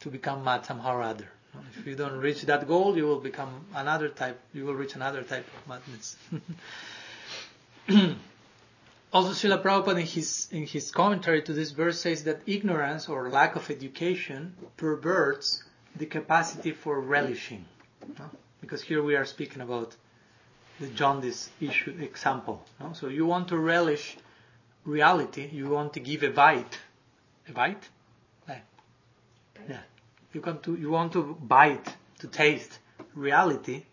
[0.01, 1.29] to become mad somehow or other.
[1.79, 4.41] If you don't reach that goal, you will become another type.
[4.55, 6.17] You will reach another type of madness.
[9.13, 13.29] also, Srila Prabhupada in his in his commentary to this verse says that ignorance or
[13.29, 15.63] lack of education perverts
[15.97, 17.67] the capacity for relishing.
[18.19, 18.31] No?
[18.61, 19.95] Because here we are speaking about
[20.81, 22.65] the jaundice issue example.
[22.81, 22.95] No?
[22.95, 24.17] So you want to relish
[24.85, 26.79] reality, you want to give a bite,
[27.49, 27.89] a bite,
[29.69, 29.81] yeah.
[30.33, 32.79] You want to you want to bite, to taste
[33.15, 33.85] reality,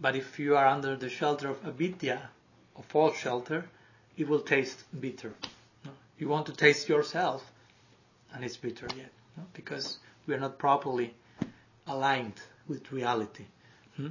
[0.00, 2.30] but if you are under the shelter of avidya,
[2.74, 3.64] or false shelter,
[4.16, 5.32] it will taste bitter.
[6.18, 7.50] You want to taste yourself,
[8.32, 9.44] and it's bitter yet, no?
[9.54, 11.14] because we are not properly
[11.86, 13.46] aligned with reality.
[13.96, 14.08] Hmm?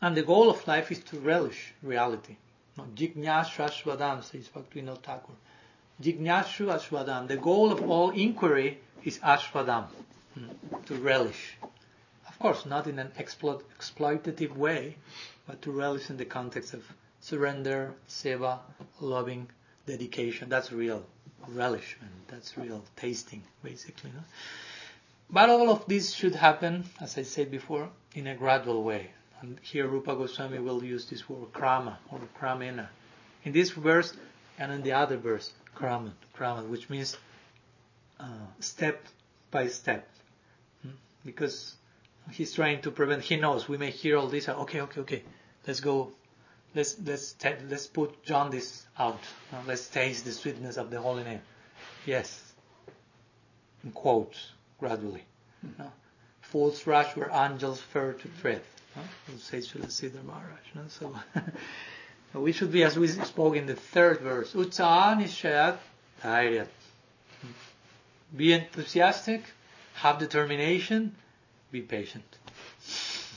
[0.00, 2.36] And the goal of life is to relish reality.
[2.76, 2.86] No?
[2.96, 5.32] Says Bhaktivinoda Thakur.
[6.02, 7.28] Jignashu.
[7.28, 9.86] The goal of all inquiry is ashwadam,
[10.34, 10.48] hmm,
[10.86, 11.56] to relish.
[12.26, 14.96] Of course, not in an explo- exploitative way,
[15.46, 16.84] but to relish in the context of
[17.20, 18.60] surrender, seva,
[19.00, 19.48] loving,
[19.86, 20.48] dedication.
[20.48, 21.04] That's real
[21.48, 22.12] relishment.
[22.28, 24.10] That's real tasting, basically.
[24.10, 24.20] No?
[25.30, 29.10] But all of this should happen, as I said before, in a gradual way.
[29.40, 32.88] And here Rupa Goswami will use this word krama or kramena.
[33.44, 34.12] In this verse
[34.58, 37.16] and in the other verse, kraman, kraman, which means
[38.20, 38.24] uh,
[38.60, 39.04] step
[39.50, 40.08] by step.
[40.82, 40.90] Hmm?
[41.24, 41.74] Because
[42.30, 45.22] he's trying to prevent, he knows we may hear all this, okay, okay, okay,
[45.66, 46.12] let's go,
[46.74, 47.34] let's, let's,
[47.68, 49.20] let's put jaundice out.
[49.52, 51.40] Uh, let's taste the sweetness of the holy name.
[52.06, 52.52] Yes.
[53.84, 55.24] In quotes, gradually.
[55.60, 55.82] Hmm.
[55.82, 55.92] No?
[56.40, 58.62] Fools rush where angels fear to tread.
[58.96, 59.02] No?
[59.38, 60.60] Says Sridhar Maharaj.
[60.74, 60.82] No?
[60.88, 61.14] So,
[62.40, 65.78] we should be, as we spoke in the third verse, Utsaha Nishayat.
[68.36, 69.42] Be enthusiastic,
[69.94, 71.14] have determination,
[71.70, 72.38] be patient.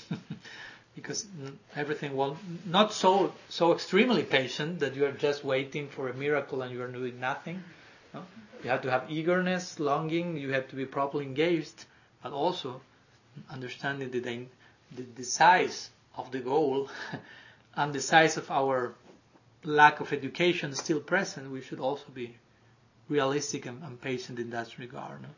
[0.95, 1.25] because
[1.75, 6.61] everything will not so so extremely patient that you are just waiting for a miracle
[6.61, 7.63] and you are doing nothing.
[8.13, 8.23] No?
[8.63, 10.37] You have to have eagerness, longing.
[10.37, 11.85] You have to be properly engaged,
[12.21, 12.81] but also
[13.49, 16.89] understanding the the, the size of the goal
[17.75, 18.93] and the size of our
[19.63, 21.49] lack of education still present.
[21.49, 22.35] We should also be
[23.11, 25.21] realistic and, and patient in that regard.
[25.21, 25.29] No?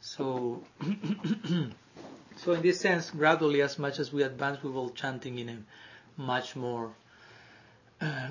[0.00, 0.62] So,
[2.42, 5.58] So in this sense, gradually, as much as we advance, we will chanting in a
[6.16, 6.90] much more
[8.00, 8.30] uh,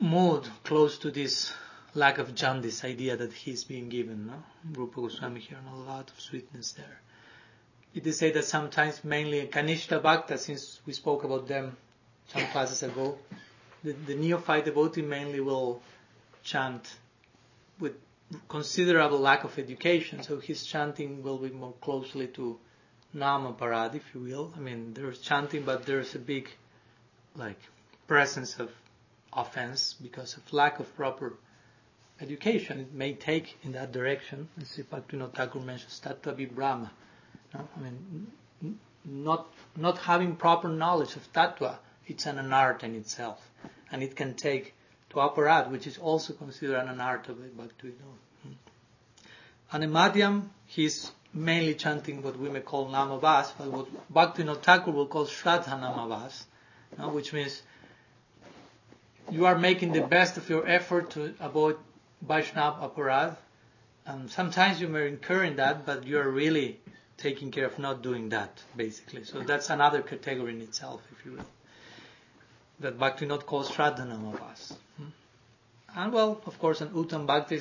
[0.00, 1.52] mood close to this
[1.94, 4.26] lack of jaundice idea that he's being given.
[4.26, 4.42] No?
[4.72, 7.00] Rupa Goswami here, and a lot of sweetness there.
[7.94, 11.76] It is said that sometimes, mainly Kanishta Bhakta, since we spoke about them
[12.26, 13.16] some classes ago,
[13.84, 15.80] the, the neophyte devotee mainly will
[16.42, 16.96] chant
[17.80, 17.94] with
[18.48, 22.58] considerable lack of education, so his chanting will be more closely to
[23.12, 24.52] Nama Parad, if you will.
[24.56, 26.48] I mean, there's chanting, but there's a big,
[27.36, 27.60] like,
[28.08, 28.70] presence of
[29.32, 31.34] offense because of lack of proper
[32.20, 32.80] education.
[32.80, 34.48] It may take in that direction.
[34.60, 36.90] As Bhaktivinoda Thakur mentions, Tattva Brahma.
[37.52, 37.68] No?
[37.76, 38.26] I mean,
[39.04, 43.50] not not having proper knowledge of Tattva, it's an art in itself,
[43.90, 44.74] and it can take
[45.14, 48.18] to which is also considered an art of Bhaktivinoda.
[48.42, 48.52] Hmm.
[49.72, 54.92] And in Madhyam, he's mainly chanting what we may call Namavas, but what Bhaktivinoda Thakur
[54.92, 56.44] will call Shraddha Namavas,
[57.12, 57.62] which means
[59.30, 61.76] you are making the best of your effort to avoid
[62.26, 63.36] Vaishnav aparad.
[64.06, 66.78] And sometimes you may incur in that, but you are really
[67.16, 69.24] taking care of not doing that, basically.
[69.24, 71.46] So that's another category in itself, if you will.
[72.80, 74.76] That Bhaktivinod calls Shraddhanamavas.
[75.96, 77.60] And well, of course, an Uttam Bhakti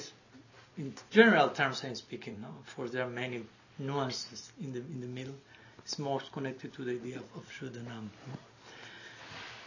[0.77, 2.47] in general terms I'm speaking, no?
[2.47, 3.43] of course there are many
[3.77, 5.35] nuances in the in the middle.
[5.79, 8.09] It's more connected to the idea of, of Shuddhanam.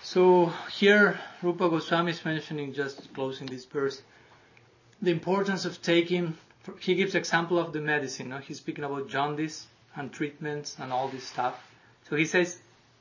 [0.02, 4.02] So here Rupa Goswami is mentioning, just closing this verse,
[5.02, 6.36] the importance of taking,
[6.80, 8.38] he gives example of the medicine, no?
[8.38, 11.54] he's speaking about jaundice and treatments and all this stuff.
[12.08, 12.58] So he says,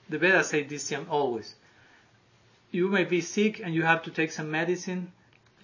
[0.10, 1.56] the Vedas say this always.
[2.71, 5.12] You may be sick and you have to take some medicine.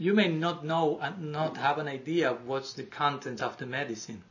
[0.02, 3.68] You may not know and not have an idea of what's the content of the
[3.68, 4.24] medicine.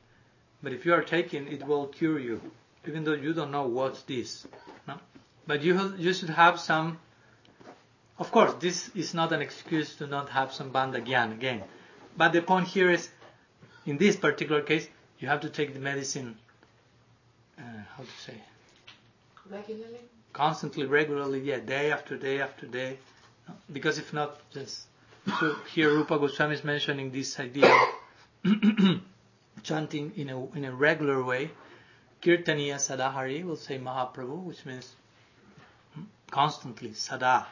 [0.64, 2.40] But if you are taking, it will cure you,
[2.88, 4.48] even though you don't know what's this.
[4.88, 4.98] No?
[5.46, 6.98] But you, you should have some,
[8.18, 11.62] of course, this is not an excuse to not have some Bandha Gyan again.
[12.16, 13.08] But the point here is,
[13.86, 14.88] in this particular case,
[15.20, 16.36] you have to take the medicine,
[17.56, 17.62] uh,
[17.96, 18.34] how to say?
[19.48, 20.00] Regularly?
[20.32, 22.98] Constantly, regularly, yeah, day after day after day.
[23.72, 24.89] Because if not, just.
[25.26, 27.70] So here Rupa Goswami is mentioning this idea
[28.44, 28.50] of
[29.62, 31.50] chanting in a, in a regular way.
[32.22, 34.94] Kirtaniya Sadahari will say Mahaprabhu, which means
[36.30, 37.46] constantly, Sada.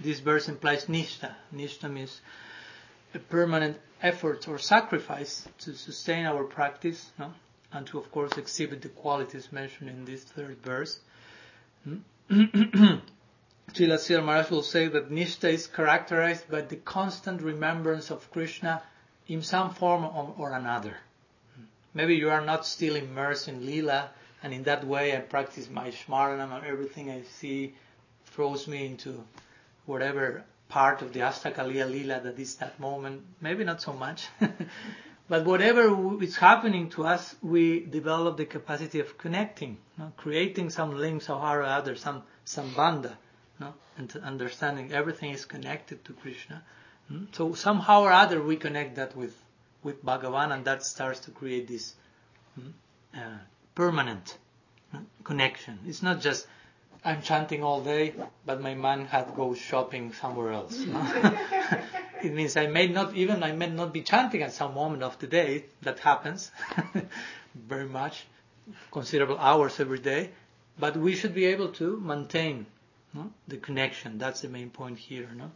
[0.00, 1.32] This verse implies Nishta.
[1.54, 2.20] Nishta means
[3.14, 7.32] a permanent effort or sacrifice to sustain our practice, no?
[7.72, 11.00] and to, of course, exhibit the qualities mentioned in this third verse.
[13.74, 18.82] Srila Sridhar Maharaj will say that Nishta is characterized by the constant remembrance of Krishna
[19.26, 20.04] in some form
[20.38, 20.96] or another.
[21.92, 24.08] Maybe you are not still immersed in Leela,
[24.42, 27.74] and in that way I practice my Shmaranam and everything I see
[28.24, 29.22] throws me into
[29.84, 33.22] whatever part of the Astakaliya Lila that is that moment.
[33.42, 34.28] Maybe not so much.
[35.28, 40.10] but whatever is happening to us, we develop the capacity of connecting, no?
[40.16, 43.18] creating some links or other, some, some banda,
[43.60, 43.74] no?
[43.96, 46.62] and understanding everything is connected to Krishna.
[47.08, 47.24] Hmm?
[47.32, 49.34] So somehow or other we connect that with,
[49.82, 51.94] with Bhagavan and that starts to create this
[52.54, 52.70] hmm,
[53.14, 53.38] uh,
[53.74, 54.36] permanent
[54.94, 55.78] uh, connection.
[55.86, 56.46] It's not just
[57.04, 60.76] I'm chanting all day, but my mind had go shopping somewhere else.
[62.22, 65.18] it means I may not even I may not be chanting at some moment of
[65.18, 65.64] the day.
[65.82, 66.50] That happens
[67.54, 68.26] very much,
[68.90, 70.30] considerable hours every day.
[70.78, 72.66] But we should be able to maintain
[73.18, 74.18] no, the connection.
[74.18, 75.28] That's the main point here.
[75.36, 75.50] No?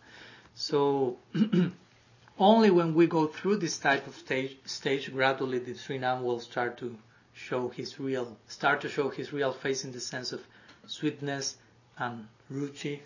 [0.55, 1.19] So
[2.39, 6.79] only when we go through this type of stage, stage gradually the Srinam will start
[6.79, 6.97] to
[7.33, 10.41] show his real, start to show his real face in the sense of
[10.87, 11.57] sweetness
[11.99, 13.01] and ruchi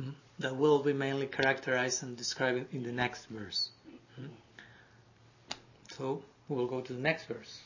[0.00, 3.70] mm, that will be mainly characterized and described in the next verse.
[4.20, 4.28] Mm.
[5.96, 7.60] So we'll go to the next verse.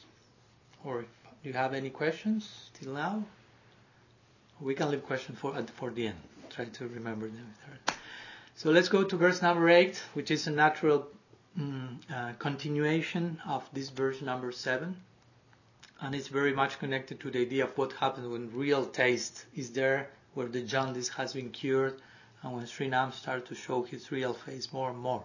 [0.84, 1.06] Or do
[1.48, 3.24] you have any questions till now?
[4.60, 6.18] We can leave questions for at, for the end.
[6.50, 7.54] Try to remember them.
[8.56, 11.06] So let's go to verse number eight, which is a natural
[11.56, 14.96] um, uh, continuation of this verse number seven
[16.00, 19.72] and it's very much connected to the idea of what happens when real taste is
[19.72, 22.00] there, where the jaundice has been cured,
[22.42, 25.24] and when Srinam starts to show his real face more and more.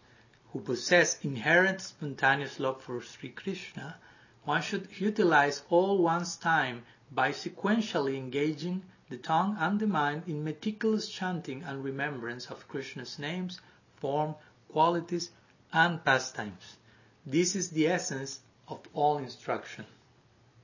[0.53, 3.97] who possess inherent spontaneous love for Sri Krishna,
[4.43, 10.43] one should utilize all one's time by sequentially engaging the tongue and the mind in
[10.43, 13.59] meticulous chanting and remembrance of Krishna's names,
[13.95, 14.35] form,
[14.71, 15.31] qualities,
[15.73, 16.77] and pastimes.
[17.25, 19.87] This is the essence of all instruction.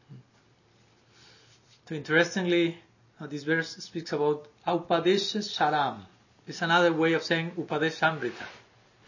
[0.10, 0.18] Hmm.
[1.90, 2.78] So interestingly,
[3.20, 6.00] uh, this verse speaks about Upadesha Sharam.
[6.48, 8.46] It's another way of saying Upadeshamrita.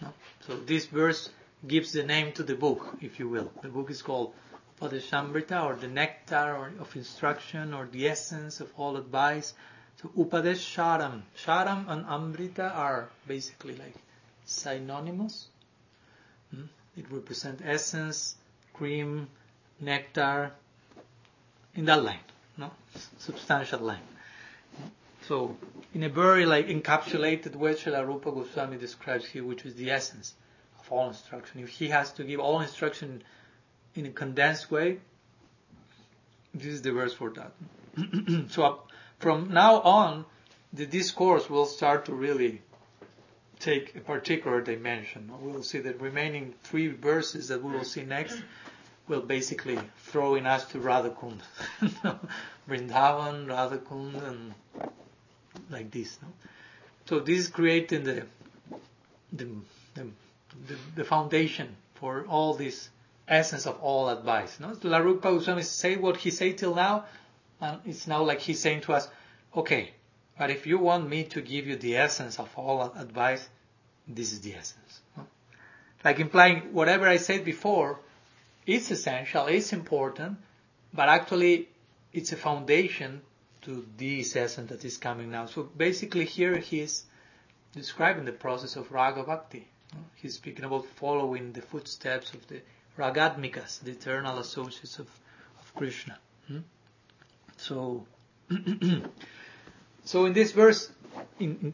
[0.01, 0.14] No?
[0.41, 1.30] So this verse
[1.68, 3.51] gives the name to the book, if you will.
[3.62, 4.34] The book is called
[4.80, 9.53] Upadeshamrita or the nectar or of instruction or the essence of all advice.
[10.01, 11.22] So Upadesh Sharam.
[11.38, 13.95] Sharam and Amrita are basically like
[14.45, 15.47] synonymous.
[16.53, 16.66] Hmm?
[16.95, 18.36] It represents essence,
[18.74, 19.28] cream,
[19.80, 20.51] nectar,
[21.76, 22.20] in that line,
[22.58, 22.72] no?
[23.18, 24.01] Substantial line.
[25.28, 25.58] So,
[25.93, 30.34] in a very like encapsulated way, Srila Rupa Goswami describes here, which is the essence
[30.80, 31.62] of all instruction.
[31.62, 33.24] If he has to give all instruction
[33.95, 34.99] in a condensed way,
[36.53, 37.51] this is the verse for that.
[38.49, 38.82] so
[39.20, 40.26] from now on,
[40.74, 42.62] the discourse will start to really
[43.60, 45.32] take a particular dimension.
[45.41, 48.41] We will see the remaining three verses that we will see next
[49.08, 51.39] will basically throw in us to Radhakund.
[52.70, 54.53] Vrindavan, Radhakund, and
[55.70, 56.18] like this.
[56.22, 56.28] No?
[57.05, 58.26] So this is creating the,
[59.32, 59.47] the,
[59.95, 60.08] the,
[60.95, 62.89] the, foundation for all this
[63.28, 64.60] essence of all advice.
[64.60, 64.70] No?
[64.70, 67.05] Larupa Goswami say what he said till now,
[67.62, 69.08] and it's now like he's saying to us,
[69.55, 69.91] okay,
[70.38, 73.47] but if you want me to give you the essence of all advice,
[74.08, 74.99] this is the essence.
[75.16, 75.26] No?
[76.03, 77.99] Like implying whatever I said before,
[78.68, 80.38] it's essential, it's important,
[80.93, 81.70] but actually
[82.13, 83.22] it's a foundation
[83.61, 85.45] to this essence that is coming now.
[85.45, 87.05] So basically here he is
[87.74, 89.68] describing the process of raga bhakti.
[90.15, 92.61] He's speaking about following the footsteps of the
[92.97, 95.07] ragatmikas, the eternal associates of,
[95.59, 96.18] of Krishna.
[96.47, 96.59] Hmm?
[97.55, 98.05] So,
[100.03, 100.91] so in this verse,
[101.39, 101.74] in, in,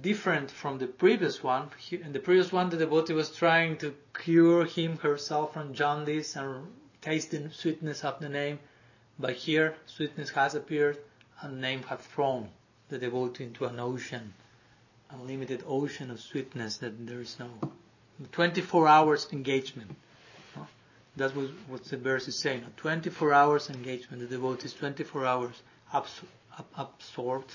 [0.00, 4.64] different from the previous one, in the previous one the devotee was trying to cure
[4.64, 6.66] him herself from jaundice and
[7.00, 8.58] tasting sweetness of the name.
[9.18, 10.98] But here, sweetness has appeared,
[11.40, 12.48] and name has thrown
[12.88, 14.34] the devotee into an ocean,
[15.10, 17.48] unlimited ocean of sweetness that there is no
[18.32, 19.94] 24 hours engagement.
[21.16, 22.64] That's what, what the verse is saying.
[22.76, 24.20] 24 hours engagement.
[24.22, 26.20] The devotee is 24 hours abs-
[26.76, 27.52] absorbed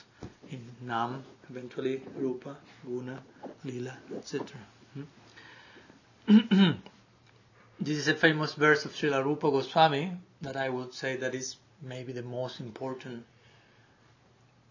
[0.49, 3.21] in Nam, eventually Rupa, Guna,
[3.63, 4.57] Lila, etc.
[4.93, 5.03] Hmm?
[7.79, 11.57] this is a famous verse of Srila Rupa Goswami that I would say that is
[11.81, 13.25] maybe the most important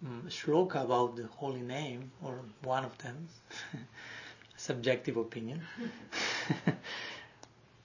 [0.04, 3.28] um, shloka about the holy name, or one of them.
[4.56, 5.62] Subjective opinion.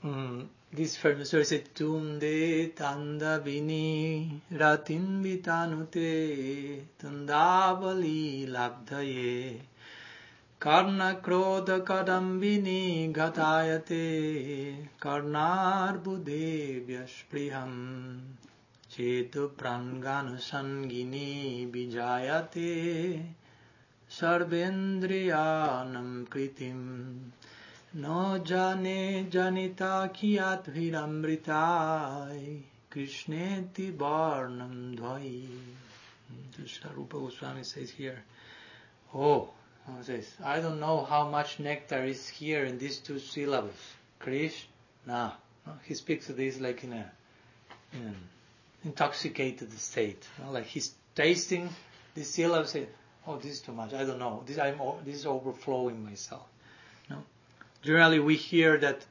[0.03, 9.60] um, this famous verse says, Tunde tanda vini ratin vitanute tundavali labdhaye
[10.64, 12.80] कर्णक्रोधकदम्बिनी
[13.16, 14.06] घटायते
[15.02, 17.76] कर्णार्बुदेव्यस्पृहम्
[18.94, 21.30] चेतुप्राङ्गानुसङ्गिनी
[21.74, 22.72] विजायते
[24.18, 26.82] सर्वेन्द्रियानं कृतिम्
[27.96, 31.52] न जाने जनिता कियाद्भिरमृताय
[32.92, 35.40] कृष्णेति वर्णं द्वयि
[36.96, 38.22] Rupa Goswami says here,
[39.14, 39.50] oh,
[40.02, 43.72] says, I don't know how much nectar is here in these two syllables.
[44.20, 44.64] Krish,
[45.06, 45.32] no.
[45.66, 45.72] no.
[45.84, 47.10] He speaks of this like in a
[47.92, 48.16] in an
[48.84, 50.26] intoxicated state.
[50.38, 50.52] You know?
[50.52, 51.70] Like he's tasting
[52.14, 52.86] these syllables, say,
[53.26, 53.94] oh, this is too much.
[53.94, 54.42] I don't know.
[54.46, 56.46] This I'm this is overflowing myself.
[57.83, 57.87] No.
[57.87, 59.05] Generally, we hear that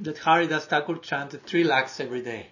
[0.00, 2.48] that Haridas Thakur chanted three lakhs every day.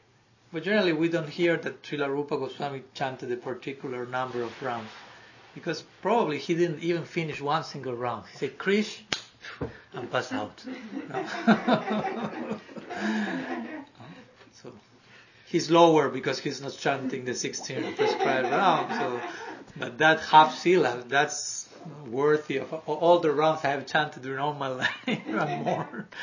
[0.52, 4.90] But generally, we don't hear that Srila Rupa Goswami chanted a particular number of rounds
[5.54, 8.24] because probably he didn't even finish one single round.
[8.32, 9.00] He said, Krish,
[9.92, 10.60] and passed out.
[14.52, 14.72] so
[15.46, 18.92] he's lower because he's not chanting the 16 prescribed round.
[18.92, 19.20] So,
[19.76, 21.65] but that half syllable, that's
[22.10, 26.08] worthy of all the rounds I have chanted during all my life and more.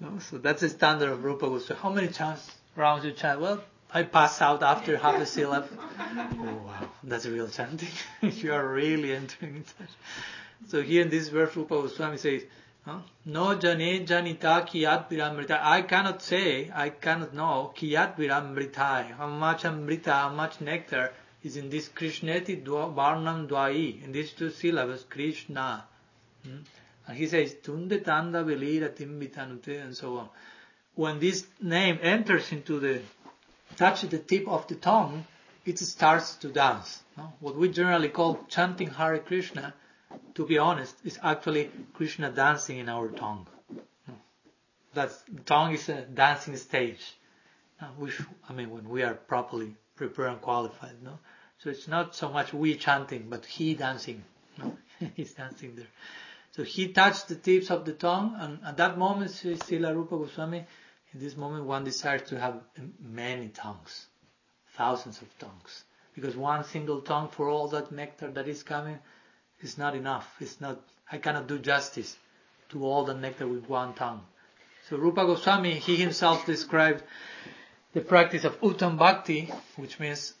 [0.00, 0.18] No?
[0.18, 1.80] So that's the standard of Rupa Goswami.
[1.80, 3.40] How many chants, rounds you chant?
[3.40, 3.62] Well,
[3.92, 5.68] I pass out after half a syllable.
[6.18, 7.88] Oh, wow, that's real chanting.
[8.20, 9.88] you are really entering into it.
[10.68, 12.42] So here in this verse, Rupa Goswami says,
[13.24, 15.60] No jane janita kiyat viramrita.
[15.62, 19.16] I cannot say, I cannot know kiyat viramritai.
[19.16, 21.12] How much amrita, how much nectar
[21.44, 25.84] is in this Krishneti varnam dvai, in these two syllables, Krishna.
[26.42, 26.56] Hmm?
[27.06, 30.28] And he says, Tunde tanda velira timbitanute, and so on.
[30.94, 33.02] When this name enters into the,
[33.76, 35.26] touches the tip of the tongue,
[35.66, 37.02] it starts to dance.
[37.16, 37.32] No?
[37.40, 39.74] What we generally call chanting Hare Krishna,
[40.34, 43.46] to be honest, is actually Krishna dancing in our tongue.
[44.08, 44.14] No?
[44.94, 47.16] That's, tongue is a dancing stage.
[47.98, 48.18] Which,
[48.48, 51.18] I mean, when we are properly prepared and qualified, no?
[51.64, 54.22] So it's not so much we chanting, but he dancing.
[55.16, 55.86] He's dancing there.
[56.50, 60.66] So he touched the tips of the tongue, and at that moment, Srila Rupa Goswami,
[61.14, 62.60] in this moment, one desires to have
[63.00, 64.08] many tongues,
[64.76, 65.84] thousands of tongues,
[66.14, 68.98] because one single tongue for all that nectar that is coming
[69.62, 70.36] is not enough.
[70.40, 70.82] It's not.
[71.10, 72.14] I cannot do justice
[72.68, 74.20] to all the nectar with one tongue.
[74.90, 77.02] So Rupa Goswami, he himself described
[77.94, 80.34] the practice of Uttam Bhakti, which means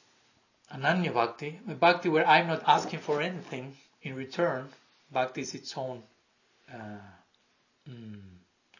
[0.72, 4.68] Ananya Bhakti, a Bhakti where I'm not asking for anything in return,
[5.12, 6.02] Bhakti is its own
[6.72, 6.98] uh,
[7.88, 8.20] mm,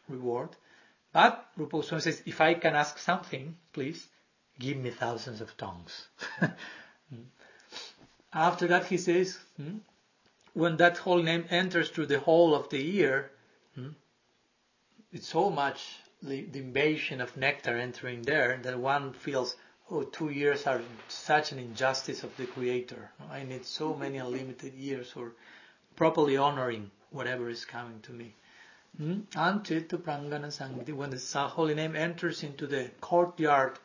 [0.08, 0.50] reward.
[1.12, 4.06] But Rupa Goswami says, if I can ask something, please
[4.58, 6.08] give me thousands of tongues.
[8.32, 9.78] After that, he says, hmm,
[10.54, 13.30] when that whole name enters through the whole of the ear,
[13.74, 13.90] hmm,
[15.12, 19.54] it's so much the, the invasion of nectar entering there that one feels,
[19.90, 23.10] oh, two years are such an injustice of the Creator.
[23.30, 25.32] I need so many unlimited years for
[25.96, 28.34] properly honoring whatever is coming to me.
[28.96, 29.20] Hmm?
[29.34, 29.62] When
[31.10, 33.78] the holy name enters into the courtyard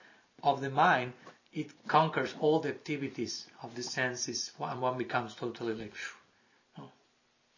[0.44, 1.14] of the mind,
[1.52, 5.94] it conquers all the activities of the senses, and one becomes totally like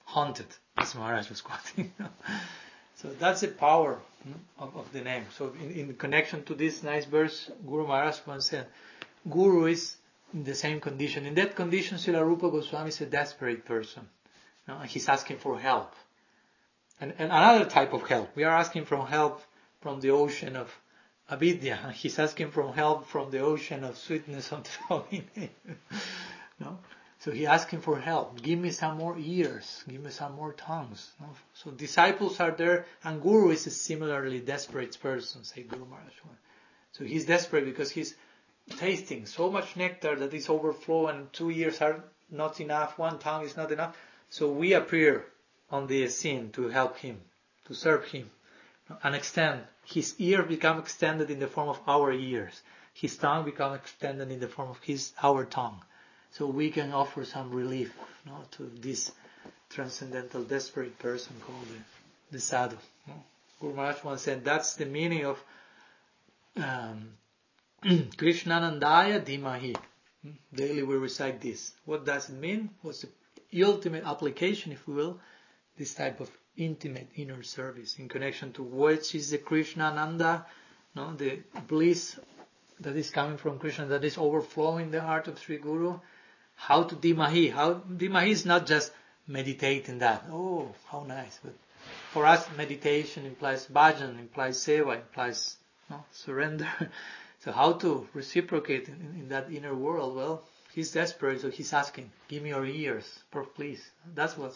[0.05, 1.93] haunted, as Maharaj was quoting.
[3.01, 5.25] so that's the power hmm, of, of, the name.
[5.35, 8.67] So in, in connection to this nice verse, Guru Maharaj once said,
[9.29, 9.95] Guru is
[10.33, 11.25] in the same condition.
[11.25, 14.07] In that condition, Srila Rupa Goswami is a desperate person.
[14.67, 15.93] You know, he's asking for help.
[16.99, 18.35] And, and another type of help.
[18.35, 19.41] We are asking for help
[19.81, 20.71] from the ocean of
[21.29, 21.91] avidya.
[21.95, 25.49] He's asking for help from the ocean of sweetness of the holy name.
[26.59, 26.77] no?
[27.23, 28.41] So he asking for help.
[28.41, 29.83] Give me some more ears.
[29.87, 31.11] Give me some more tongues.
[31.53, 36.13] So disciples are there, and Guru is a similarly desperate person, say Guru Maharaj.
[36.93, 38.15] So he's desperate because he's
[38.77, 43.45] tasting so much nectar that is overflow, and two ears are not enough, one tongue
[43.45, 43.95] is not enough.
[44.31, 45.23] So we appear
[45.69, 47.21] on the scene to help him,
[47.65, 48.31] to serve him,
[49.03, 49.61] and extend.
[49.85, 52.63] His ear become extended in the form of our ears.
[52.93, 55.83] His tongue become extended in the form of his our tongue.
[56.31, 57.93] So we can offer some relief
[58.25, 59.11] you know, to this
[59.69, 62.77] transcendental desperate person called the, the sadhu.
[63.59, 65.43] Guru Maharaj once said that's the meaning of
[66.57, 67.09] um,
[67.83, 69.75] Krishnanandaya Dhimahi.
[70.53, 71.73] Daily we recite this.
[71.85, 72.69] What does it mean?
[72.81, 73.05] What's
[73.51, 75.19] the ultimate application, if we will,
[75.77, 80.45] this type of intimate inner service in connection to which is the Krishna Ananda,
[80.95, 82.19] no, the bliss
[82.81, 85.99] that is coming from Krishna that is overflowing the heart of Sri Guru.
[86.67, 87.51] How to dimahi?
[87.51, 88.91] How dimahi is not just
[89.25, 90.25] meditating that.
[90.29, 91.39] Oh, how nice!
[91.43, 91.55] But
[92.11, 95.57] for us, meditation implies bhajan, implies seva, implies
[95.89, 96.69] no, surrender.
[97.39, 100.15] so how to reciprocate in, in that inner world?
[100.15, 103.23] Well, he's desperate, so he's asking, give me your ears,
[103.55, 103.83] please.
[104.13, 104.53] That's what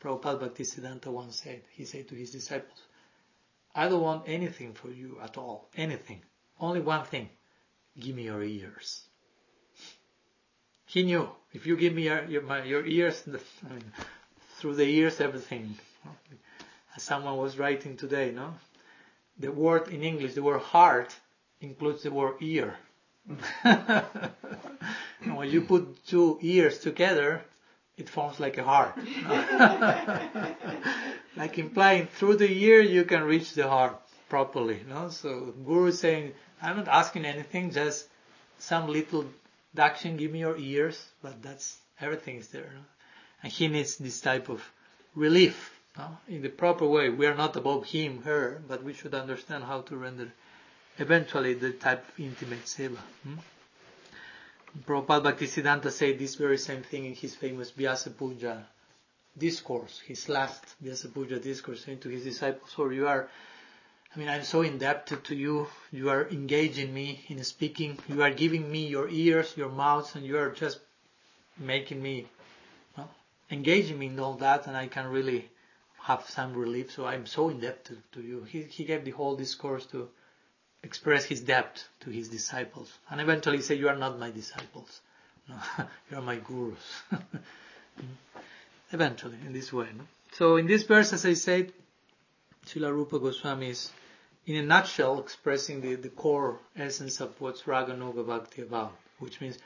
[0.00, 1.62] Prabhupada Bhaktisiddhanta once said.
[1.72, 2.82] He said to his disciples,
[3.74, 5.68] I don't want anything for you at all.
[5.76, 6.22] Anything.
[6.60, 7.30] Only one thing.
[7.98, 9.08] Give me your ears.
[10.92, 13.30] He knew, if you give me your, your, my, your ears, I
[13.72, 13.92] mean,
[14.58, 15.78] through the ears everything.
[16.94, 18.52] As someone was writing today, no?
[19.38, 21.16] The word in English, the word heart,
[21.62, 22.76] includes the word ear.
[25.24, 27.40] when you put two ears together,
[27.96, 28.94] it forms like a heart.
[31.38, 34.82] like implying through the ear you can reach the heart properly.
[34.86, 35.08] No?
[35.08, 38.08] So Guru is saying, I'm not asking anything, just
[38.58, 39.24] some little
[39.76, 42.70] dakshin, give me your ears, but that's everything is there.
[42.74, 42.84] No?
[43.42, 44.62] And he needs this type of
[45.14, 46.18] relief no?
[46.28, 47.08] in the proper way.
[47.10, 50.32] We are not above him, her, but we should understand how to render
[50.98, 52.98] eventually the type of intimate seva.
[53.24, 53.34] Hmm?
[54.86, 58.66] Prabhupada Bhaktisiddhanta said this very same thing in his famous Vyasa Puja
[59.36, 63.28] discourse, his last Vyasa Puja discourse, saying to his disciples, or you are
[64.14, 65.68] I mean, I'm so indebted to you.
[65.90, 67.98] You are engaging me in speaking.
[68.08, 70.80] You are giving me your ears, your mouth, and you are just
[71.58, 72.26] making me,
[72.96, 73.10] well,
[73.50, 75.48] engaging me in all that, and I can really
[76.02, 76.92] have some relief.
[76.92, 78.44] So I'm so indebted to you.
[78.44, 80.08] He, he gave the whole discourse to
[80.82, 82.92] express his debt to his disciples.
[83.08, 85.00] And eventually he said, you are not my disciples.
[85.48, 85.56] No,
[86.08, 87.02] you are my gurus.
[88.92, 89.88] eventually, in this way.
[89.96, 90.04] No?
[90.34, 91.72] So in this verse, as I said,
[92.66, 93.90] Srila Rupa Goswami is,
[94.46, 99.58] in a nutshell, expressing the, the core essence of what's Raganuga Bhakti about, which means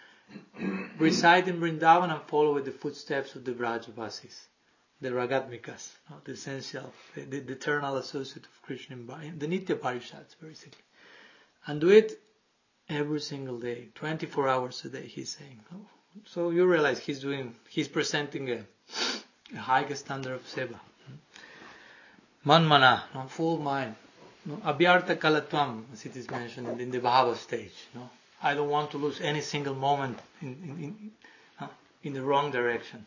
[0.98, 4.36] reside in Vrindavan and follow the footsteps of the Vrajavasis,
[5.00, 5.90] the Ragatmikas,
[6.24, 10.82] the essential, the, the, the, eternal associate of Krishna, the Nitya Parishads, basically.
[11.66, 12.20] And do it
[12.88, 15.60] every single day, 24 hours a day, he's saying.
[16.26, 18.64] So you realize he's doing, he's presenting a,
[19.54, 20.78] a high standard of seva.
[21.06, 22.50] Hmm?
[22.50, 23.96] Manmana, no, full mind.
[24.46, 27.74] No, abhyartha kalatvam, as it is mentioned in, the Bhava stage.
[27.92, 28.08] No?
[28.40, 31.10] I don't want to lose any single moment in, in,
[31.60, 31.68] in,
[32.04, 33.04] in the wrong direction.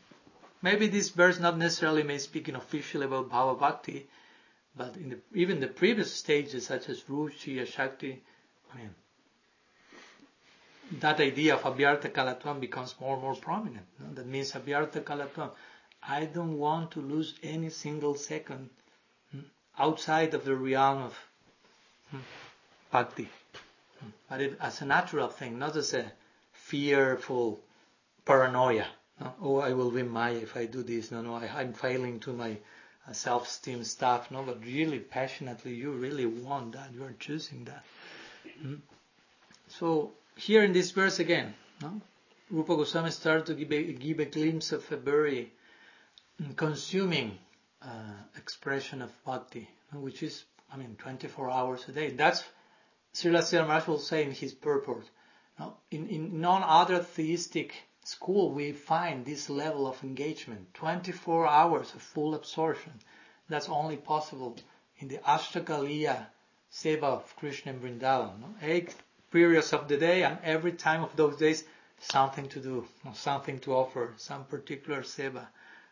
[0.62, 4.08] Maybe this verse not necessarily may speaking officially about Bhava Bhakti,
[4.76, 8.18] but in the, even the previous stages such as Ruchi, Asakti,
[8.74, 8.96] I mean,
[11.00, 13.86] that idea of Abhyartha Kalatvam becomes more and more prominent.
[13.98, 14.14] No?
[14.14, 15.52] That means Abhyartha Kalatvam.
[16.04, 18.70] I don't want to lose any single second
[19.32, 19.40] hmm,
[19.78, 21.29] outside of the realm of
[22.92, 23.30] bhakti.
[24.00, 26.12] Hmm, but it, as a natural thing, not as a
[26.54, 27.60] fearful
[28.26, 28.88] paranoia.
[29.20, 29.34] No?
[29.42, 31.12] Oh, I will win Maya if I do this.
[31.12, 32.58] No, no, I, am failing to my
[33.12, 34.32] self-esteem stuff.
[34.32, 36.94] No, but really passionately, you really want that.
[36.94, 37.84] You are choosing that.
[39.68, 42.02] So here in this verse again, no?
[42.50, 45.52] Rupa Goswami started to give a, give a glimpse of a very
[46.56, 47.38] consuming
[47.82, 47.88] uh,
[48.36, 52.12] expression of bhakti, which is, I mean, 24 hours a day.
[52.12, 52.44] That's
[53.14, 55.10] Srila Sridhar Maharaj will say in his purport.
[55.58, 61.94] Now, in, in none other theistic school we find this level of engagement, 24 hours
[61.94, 62.94] of full absorption.
[63.48, 64.58] That's only possible
[64.98, 66.28] in the Ashtakaliya
[66.72, 68.40] seva of Krishna and Vrindavan.
[68.40, 68.56] No?
[68.62, 68.96] Eight
[69.32, 71.64] periods of the day and every time of those days
[72.00, 75.48] something to do, something to offer, some particular seva.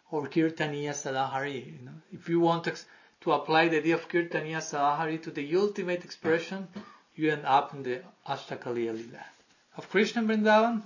[0.10, 1.66] Or Kirtaniya Sadahari.
[1.66, 2.02] You know?
[2.14, 2.76] If you want to,
[3.22, 6.68] to apply the idea of Kirtaniya Sadahari to the ultimate expression,
[7.16, 9.26] you end up in the Ashtakaliya Lila.
[9.76, 10.84] Of Krishna Vrindavan,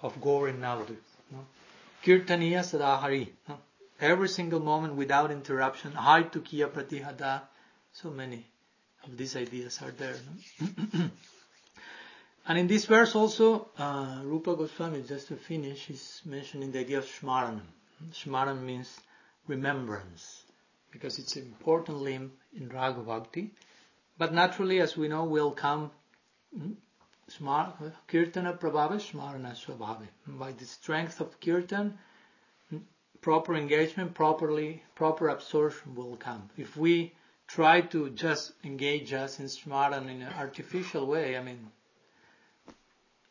[0.00, 0.96] of Gaur Navadu.
[1.30, 1.46] No?
[2.04, 3.28] Kirtaniya Sadahari.
[3.48, 3.58] No?
[4.00, 5.92] Every single moment without interruption.
[5.92, 7.42] Hai Tukiya Pratihada.
[7.92, 8.46] So many
[9.04, 10.16] of these ideas are there.
[10.60, 11.10] No?
[12.46, 16.98] and in this verse also, uh, Rupa Goswami, just to finish, is mentioning the idea
[16.98, 17.60] of Shmaranam.
[18.12, 19.00] Shmaranam means
[19.46, 20.39] remembrance,
[20.90, 23.50] because it's an important limb in Raga Bhakti.
[24.18, 25.90] But naturally, as we know, will come
[26.56, 26.72] hmm,
[27.28, 30.06] Kirtana Prabhava Smarana Swabhava.
[30.26, 31.98] By the strength of Kirtan,
[32.68, 32.78] hmm,
[33.20, 36.50] proper engagement, properly, proper absorption will come.
[36.56, 37.12] If we
[37.50, 41.36] try to just engage us in Smaran in an artificial way.
[41.36, 41.70] I mean,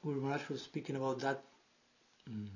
[0.03, 1.41] Guru Maharaj was speaking about that
[2.29, 2.47] mm,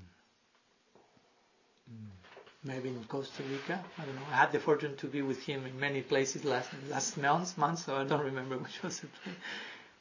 [2.63, 3.83] maybe in Costa Rica.
[3.97, 4.21] I don't know.
[4.31, 7.79] I had the fortune to be with him in many places last last month, month
[7.79, 9.35] so I don't remember which was the place.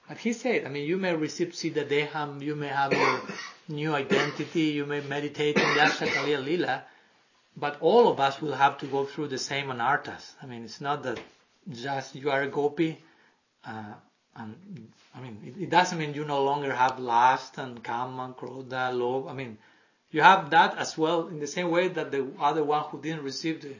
[0.09, 3.21] But he said, I mean, you may receive Siddha Deham, you may have your
[3.69, 6.83] new identity, you may meditate in the Ashtakaliya Lila,
[7.57, 10.35] but all of us will have to go through the same anarthas.
[10.43, 11.21] I mean, it's not that
[11.71, 12.99] just you are a gopi,
[13.65, 13.95] uh,
[14.35, 18.93] and I mean, it, it, doesn't mean you no longer have lust and kama, krodha,
[18.93, 19.29] love.
[19.29, 19.59] I mean,
[20.13, 23.25] you have that as well in the same way that the other one who didn't
[23.25, 23.75] receive the,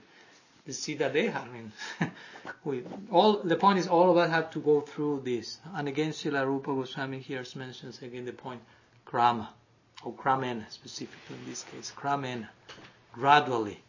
[0.67, 1.43] the that they had.
[1.43, 1.73] I mean,
[2.65, 5.59] we, all, the point is all of us have to go through this.
[5.75, 8.63] And again, Srila Rupa Goswami here mentions again the point,
[9.07, 9.49] krama,
[10.03, 12.49] or kramena specifically in this case, kramena,
[13.13, 13.83] gradually,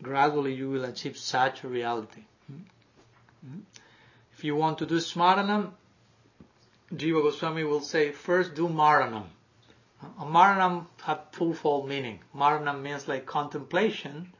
[0.00, 2.22] gradually you will achieve such a reality.
[2.46, 3.60] Hmm?
[4.34, 5.72] If you want to do Smaranam,
[6.94, 9.24] Jiva Goswami will say, first do Maranam.
[10.20, 12.20] Maranam has twofold meaning.
[12.34, 14.32] Maranam means like contemplation,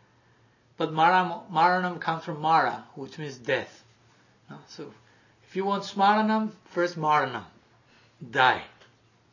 [0.77, 3.85] but Maranam, Maranam comes from Mara, which means death.
[4.69, 4.93] So,
[5.45, 7.45] if you want Smaranam, first Maranam.
[8.31, 8.63] Die.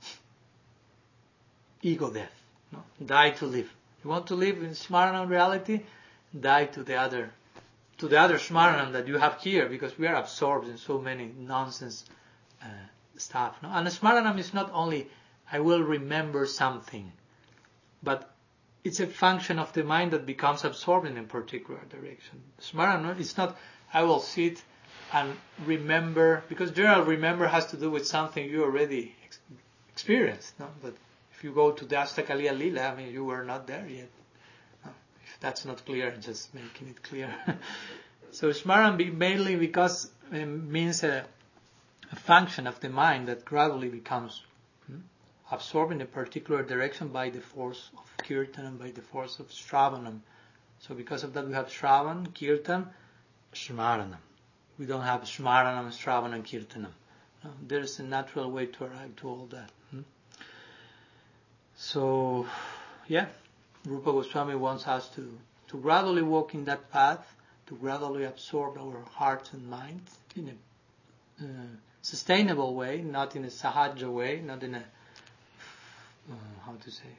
[1.82, 2.32] Ego death.
[2.72, 2.84] No?
[3.06, 3.74] Die to live.
[4.04, 5.82] You want to live in Smaranam reality?
[6.40, 7.32] Die to the other
[7.98, 11.32] to the other Smaranam that you have here because we are absorbed in so many
[11.38, 12.06] nonsense
[12.64, 12.68] uh,
[13.18, 13.58] stuff.
[13.62, 13.70] No?
[13.74, 15.10] And Smaranam is not only
[15.52, 17.12] I will remember something,
[18.04, 18.30] but
[18.84, 22.42] it's a function of the mind that becomes absorbed in a particular direction.
[22.62, 23.58] Smaranam is not
[23.94, 24.64] I will sit
[25.14, 25.36] and
[25.66, 29.40] remember, because general remember has to do with something you already ex-
[29.92, 30.68] experienced, no?
[30.82, 30.94] But
[31.34, 34.10] if you go to the Astakaliya Lila, I mean, you were not there yet.
[34.86, 34.92] No?
[35.26, 37.34] If that's not clear, just making it clear.
[38.32, 41.26] so Smaran mainly because it means a,
[42.12, 44.44] a function of the mind that gradually becomes
[45.52, 49.50] absorbed in a particular direction by the force of kirtan and by the force of
[49.50, 50.20] shravanam.
[50.80, 52.88] So because of that we have shravan, kirtan,
[53.54, 54.18] shmaranam.
[54.78, 56.92] We don't have shmaranam, shravanam, kirtanam.
[57.44, 59.70] No, there's a natural way to arrive to all that.
[59.92, 60.02] Hmm?
[61.78, 62.46] So,
[63.08, 63.28] yeah,
[63.86, 65.38] Rupa Goswami wants us to,
[65.70, 67.26] to gradually walk in that path,
[67.68, 71.48] to gradually absorb our hearts and minds in a uh,
[72.02, 74.84] sustainable way, not in a sahaja way, not in a
[76.30, 76.34] uh,
[76.66, 77.10] how to say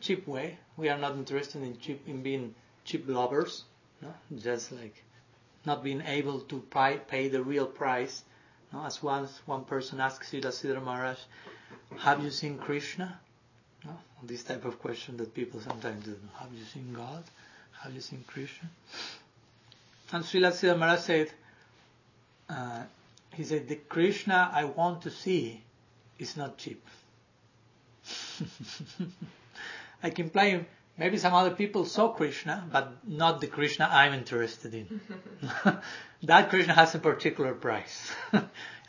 [0.00, 0.58] cheap way.
[0.76, 2.54] We are not interested in cheap in being
[2.84, 3.64] cheap lovers,
[4.00, 4.14] no?
[4.36, 5.02] just like
[5.66, 8.22] not being able to pay, pay the real price.
[8.72, 8.84] No?
[8.84, 11.18] As once one person asked Srila Sridhar Maharaj,
[11.98, 13.20] "Have you seen Krishna?"
[13.84, 13.92] No?
[14.22, 16.16] This type of question that people sometimes do.
[16.38, 17.24] Have you seen God?
[17.82, 18.70] Have you seen Krishna?
[20.12, 21.30] And Srila Sridhar Maharaj said,
[22.48, 22.84] uh,
[23.34, 25.62] he said, the Krishna I want to see
[26.18, 26.82] is not cheap.
[30.02, 35.00] like implying maybe some other people saw Krishna, but not the Krishna I'm interested in.
[36.22, 38.12] that Krishna has a particular price.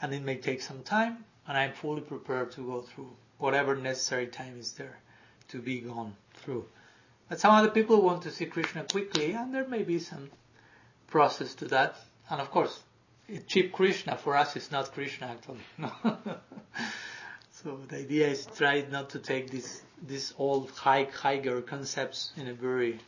[0.02, 4.28] and it may take some time, and I'm fully prepared to go through whatever necessary
[4.28, 5.00] time is there
[5.50, 6.66] to be gone through.
[7.30, 10.30] But some other people want to see Krishna quickly, and there may be some
[11.08, 11.96] process to that.
[12.30, 12.80] And of course,
[13.48, 15.62] cheap Krishna for us is not Krishna actually.
[17.66, 22.48] So the idea is try not to take these these old high higher concepts in
[22.48, 23.00] a very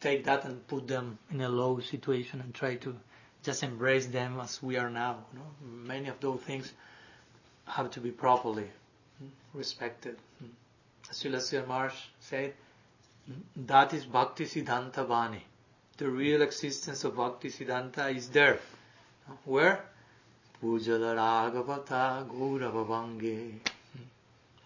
[0.00, 2.94] take that and put them in a low situation and try to
[3.42, 5.16] just embrace them as we are now.
[5.32, 5.50] You know?
[5.92, 6.72] Many of those things
[7.66, 8.68] have to be properly
[9.18, 10.16] hmm, respected.
[10.38, 10.46] Hmm.
[11.10, 12.54] As Srila Marsh said,
[13.26, 15.42] hmm, that is Bhakti Siddhanta Vani.
[15.96, 18.60] The real existence of Bhakti Siddhanta is there.
[19.44, 19.84] Where?
[20.62, 23.60] Pujala Ragavata Gauravavange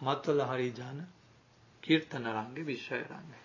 [0.01, 1.05] Matala Harijana
[1.83, 3.39] Kirtanarangi Vishayarangi.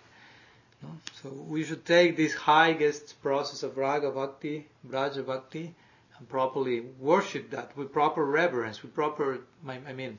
[0.81, 0.89] No?
[1.21, 5.75] So we should take this highest process of Raga Bhakti, Braja Bhakti,
[6.17, 10.17] and properly worship that with proper reverence, with proper, I mean,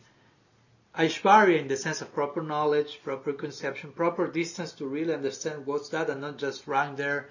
[0.97, 5.89] Aishwarya in the sense of proper knowledge, proper conception, proper distance to really understand what's
[5.89, 7.28] that and not just run there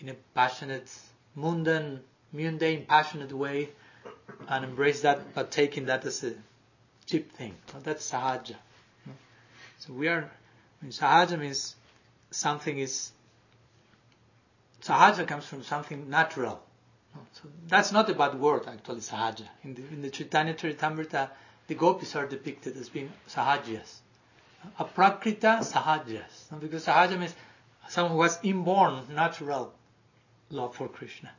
[0.00, 0.90] in a passionate,
[1.34, 2.00] mundane,
[2.32, 3.68] mundane, passionate way
[4.48, 6.34] and embrace that, but taking that as a
[7.06, 7.54] cheap thing.
[7.82, 8.56] That's sahaja.
[9.78, 10.30] So we are,
[10.80, 11.76] I mean, sahaja means
[12.30, 13.12] something is,
[14.82, 16.62] sahaja comes from something natural.
[17.32, 19.46] So that's not a bad word actually, sahaja.
[19.62, 21.30] In the, in the Chaitanya Charitamrita,
[21.66, 24.00] the gopis are depicted as being sahajas.
[24.78, 26.60] Aprakrita sahajas.
[26.60, 27.34] Because sahaja means
[27.88, 29.72] someone who has inborn natural
[30.50, 31.30] love for Krishna.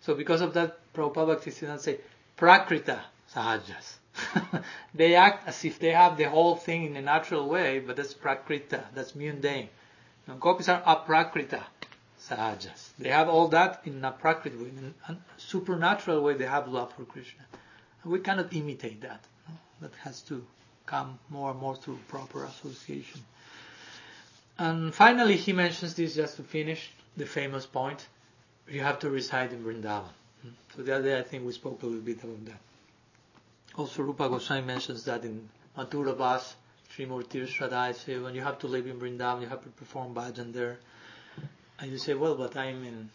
[0.00, 1.98] So because of that, Prabhupada Bhaktisiddhanta say,
[2.38, 3.00] prakrita
[3.34, 3.96] sahajas.
[4.94, 8.14] they act as if they have the whole thing in a natural way, but that's
[8.14, 9.68] prakrita, that's mundane.
[10.26, 11.62] Now, gopis are aprakrita
[12.20, 12.90] sahajas.
[12.98, 16.34] They have all that in a prakrita way, in a supernatural way.
[16.34, 17.44] They have love for Krishna.
[18.02, 19.24] And we cannot imitate that.
[19.80, 20.44] That has to
[20.86, 23.20] come more and more through proper association.
[24.58, 28.06] And finally, he mentions this just to finish the famous point.
[28.68, 30.08] You have to reside in Vrindavan.
[30.42, 30.48] Hmm?
[30.74, 32.60] So the other day, I think we spoke a little bit about that.
[33.76, 36.56] Also, Rupa Goswami mentions that in Mathura Vas,
[36.90, 40.50] Srimurti Shradai say when you have to live in Vrindavan, you have to perform bhajan
[40.54, 40.78] there.
[41.78, 43.10] And you say, well, but I'm in,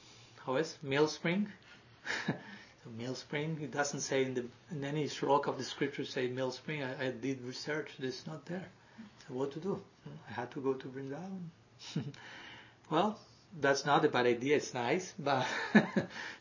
[0.46, 1.48] how is Mill Spring?
[2.28, 6.28] so Mill Spring, it doesn't say in the in any shlok of the scripture say
[6.28, 6.84] Mill Spring.
[6.84, 8.70] I, I did research, it's not there.
[9.28, 9.82] So what to do?
[10.30, 11.50] I had to go to Vrindavan.
[12.92, 13.18] well,
[13.60, 14.58] that's not a bad idea.
[14.58, 15.48] It's nice, but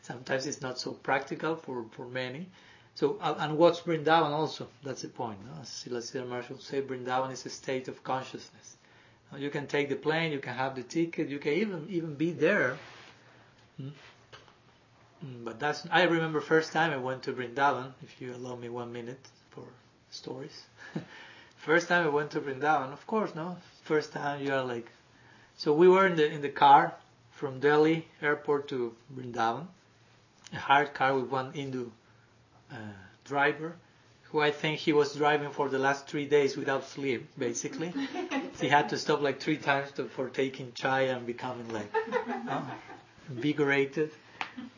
[0.03, 2.49] sometimes it's not so practical for, for many.
[2.95, 4.67] So, and what's Vrindavan also?
[4.83, 5.39] That's the point.
[5.45, 5.61] No?
[5.61, 8.77] As Srila Marshall say, Vrindavan is a state of consciousness.
[9.37, 12.31] You can take the plane, you can have the ticket, you can even even be
[12.31, 12.77] there.
[13.77, 13.89] Hmm?
[15.45, 15.87] But that's.
[15.89, 17.93] I remember first time I went to Vrindavan.
[18.03, 19.63] If you allow me one minute for
[20.09, 20.63] stories.
[21.57, 23.55] first time I went to Vrindavan, of course, no.
[23.83, 24.91] First time you are like.
[25.55, 26.93] So we were in the in the car
[27.31, 29.67] from Delhi airport to Vrindavan,
[30.51, 31.89] a hired car with one Hindu uh,
[33.25, 33.75] driver,
[34.23, 37.93] who I think he was driving for the last three days without sleep, basically.
[38.61, 41.91] he had to stop like three times to, for taking chai and becoming like
[42.49, 42.61] uh,
[43.29, 44.11] invigorated.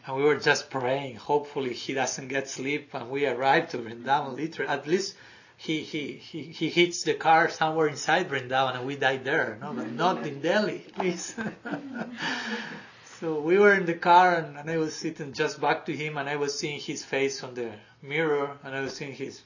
[0.06, 4.36] And we were just praying, hopefully he doesn't get sleep and we arrive to Vrindavan
[4.36, 4.70] literally.
[4.70, 5.16] At least
[5.58, 9.74] he, he, he, he hits the car somewhere inside Vrindavan and we die there, no,
[9.74, 11.36] but not in Delhi, please.
[13.24, 16.18] so we were in the car and, and I was sitting just back to him
[16.18, 17.72] and I was seeing his face on the
[18.02, 19.42] mirror and I was seeing his,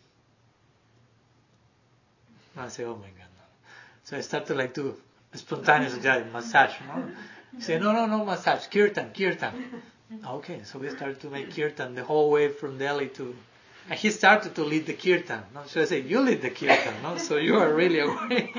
[2.55, 3.27] and I say, oh my God.
[4.03, 4.95] So I started like to
[5.35, 7.07] spontaneous guy, massage, no?
[7.55, 9.53] He said, no, no, no massage, kirtan, kirtan.
[10.25, 13.35] Okay, so we started to make kirtan the whole way from Delhi to
[13.91, 15.43] and he started to lead the kirtan.
[15.53, 15.61] No?
[15.67, 17.17] So I said, you lead the kirtan, no?
[17.19, 18.51] So you are really away.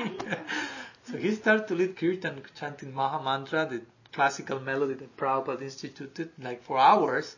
[1.11, 3.81] so he started to lead kirtan, chanting Maha Mantra, the
[4.11, 7.35] classical melody that Prabhupada instituted, like for hours.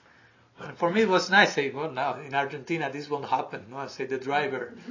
[0.59, 1.49] And for me it was nice.
[1.49, 3.65] I say, well, now in Argentina this won't happen.
[3.69, 4.73] No, I say the driver.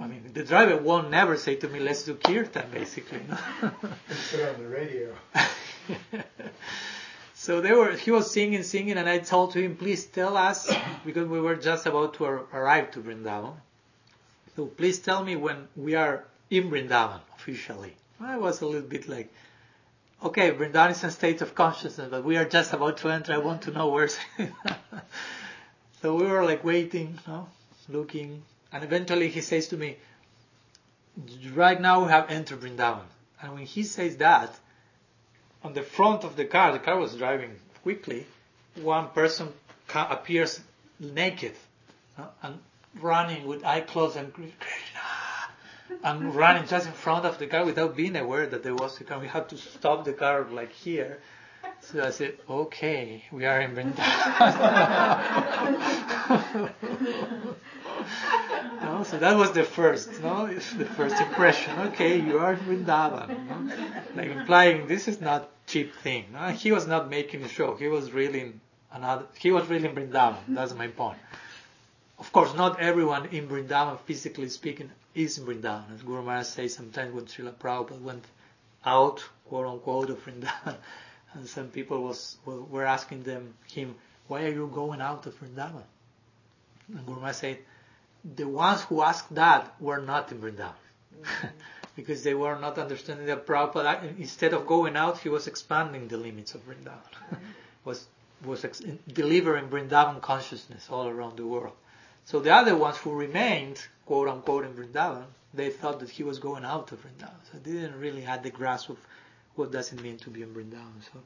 [0.00, 3.22] I mean, the driver won't never say to me, "Let's do kirtan," basically.
[3.28, 3.38] No?
[3.70, 5.14] Put on the radio.
[7.46, 10.68] So they were, he was singing, singing, and I told to him, please tell us,
[11.04, 13.54] because we were just about to arrive to Vrindavan.
[14.56, 17.94] So please tell me when we are in Vrindavan officially.
[18.18, 19.32] I was a little bit like,
[20.22, 23.32] okay, Vrindavan is a state of consciousness, but we are just about to enter.
[23.32, 24.18] I want to know where's.
[26.02, 27.48] so we were like waiting, no?
[27.88, 28.42] looking,
[28.72, 29.96] and eventually he says to me,
[31.54, 33.04] right now we have entered Vrindavan.
[33.42, 34.54] And when he says that,
[35.62, 38.26] on the front of the car, the car was driving quickly,
[38.76, 39.52] one person
[39.94, 40.60] appears
[41.00, 41.54] naked
[42.18, 42.58] uh, and
[43.00, 44.32] running with eye closed and
[46.02, 49.04] and running just in front of the car without being aware that there was a
[49.04, 49.18] car.
[49.18, 51.18] We had to stop the car like here.
[51.80, 53.96] So I said, okay, we are in Vrindavan.
[58.82, 61.78] no, so that was the first, no, the first impression.
[61.88, 63.48] Okay, you are in Vrindavan.
[63.48, 63.72] No?
[64.14, 66.26] Like implying this is not cheap thing.
[66.32, 66.48] No?
[66.48, 67.76] He was not making a show.
[67.76, 68.60] He was really in
[68.92, 69.26] another.
[69.38, 70.38] He was really in Vrindavan.
[70.48, 71.18] That's my point.
[72.18, 75.94] Of course, not everyone in Vrindavan, physically speaking, is in Vrindavan.
[75.94, 78.24] As Guru Maharaj says sometimes when Srila Prabhupada went
[78.84, 80.76] out, quote unquote, of Vrindavan,
[81.34, 83.94] and some people was were asking them him,
[84.28, 85.82] why are you going out of Vrindavan?
[86.88, 87.58] And Guru Maharaj said,
[88.36, 90.74] the ones who asked that were not in Vrindavan.
[91.96, 96.18] Because they were not understanding that Prabhupada, instead of going out, he was expanding the
[96.18, 97.38] limits of Vrindavan.
[97.84, 98.06] Was
[98.44, 101.74] was ex- delivering Vrindavan consciousness all around the world.
[102.26, 106.38] So the other ones who remained, quote unquote, in Vrindavan, they thought that he was
[106.38, 107.40] going out of Vrindavan.
[107.50, 108.98] So they didn't really have the grasp of
[109.56, 111.02] what does it mean to be in Vrindavan.
[111.12, 111.20] So,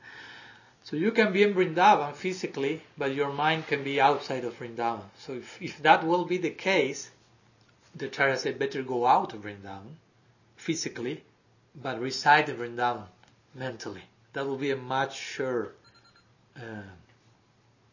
[0.82, 5.02] so you can be in Vrindavan physically, but your mind can be outside of Vrindavan.
[5.18, 7.10] So if, if that will be the case,
[7.94, 9.94] the Acharya said better go out of Vrindavan
[10.56, 11.22] physically,
[11.74, 13.06] but reside in Vrindavan
[13.54, 14.02] mentally.
[14.32, 15.72] That will be a much sure
[16.56, 16.82] uh,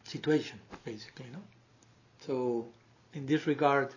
[0.04, 1.26] situation, basically.
[1.32, 1.40] No?
[2.20, 2.68] So
[3.12, 3.92] in this regard,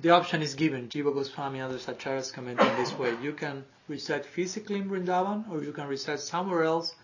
[0.00, 0.88] the option is given.
[0.88, 3.14] Jiva Goswami and others acharyas comment in this way.
[3.20, 6.94] You can reside physically in Vrindavan, or you can reside somewhere else,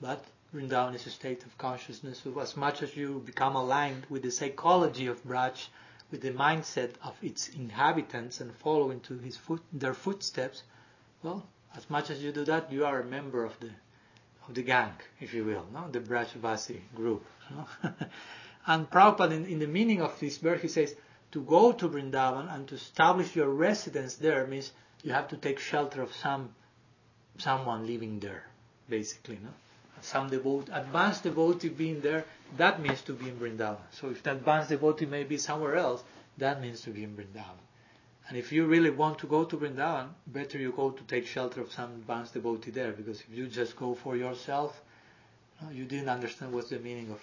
[0.00, 0.24] but
[0.54, 2.20] Vrindavan is a state of consciousness.
[2.22, 5.66] So as much as you become aligned with the psychology of Braj,
[6.10, 10.62] with the mindset of its inhabitants and follow into his foot, their footsteps,
[11.22, 11.44] well,
[11.76, 13.70] as much as you do that, you are a member of the
[14.46, 15.88] of the gang, if you will, no?
[15.90, 17.24] the Brajvasi group.
[17.50, 17.66] No?
[18.66, 20.94] and Prabhupada, in, in, the meaning of this verse, he says,
[21.34, 24.70] to go to Vrindavan and to establish your residence there means
[25.02, 26.54] you have to take shelter of some
[27.38, 28.44] someone living there,
[28.88, 29.40] basically.
[29.42, 29.50] No?
[30.00, 32.24] Some devote, advanced devotee being there,
[32.56, 33.78] that means to be in Vrindavan.
[33.90, 36.04] So if the advanced devotee may be somewhere else,
[36.38, 37.58] that means to be in Vrindavan.
[38.28, 41.62] And if you really want to go to Vrindavan, better you go to take shelter
[41.62, 44.80] of some advanced devotee there, because if you just go for yourself,
[45.72, 47.20] you didn't understand what's the meaning of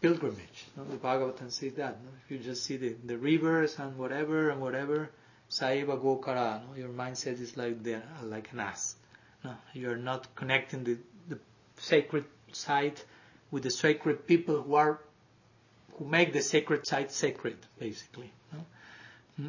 [0.00, 0.66] pilgrimage.
[0.76, 0.84] No?
[0.84, 1.96] The Bhagavatam says that.
[2.24, 5.10] If you just see the, the rivers and whatever and whatever,
[5.50, 6.76] Saiva Gokara, no?
[6.76, 8.96] your mindset is like the, like an ass.
[9.44, 9.54] No?
[9.72, 11.38] You are not connecting the, the
[11.76, 13.04] sacred site
[13.50, 15.00] with the sacred people who are
[15.96, 18.30] who make the sacred site sacred, basically.
[18.52, 18.58] No?
[19.36, 19.48] Hmm?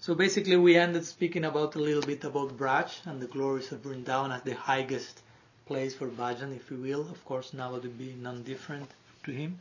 [0.00, 3.82] So basically, we ended speaking about a little bit about Braj and the glories of
[3.82, 5.22] Vrindavan as the highest
[5.66, 7.02] place for bhajan, if you will.
[7.02, 8.90] Of course, now it would be none different
[9.26, 9.58] to him.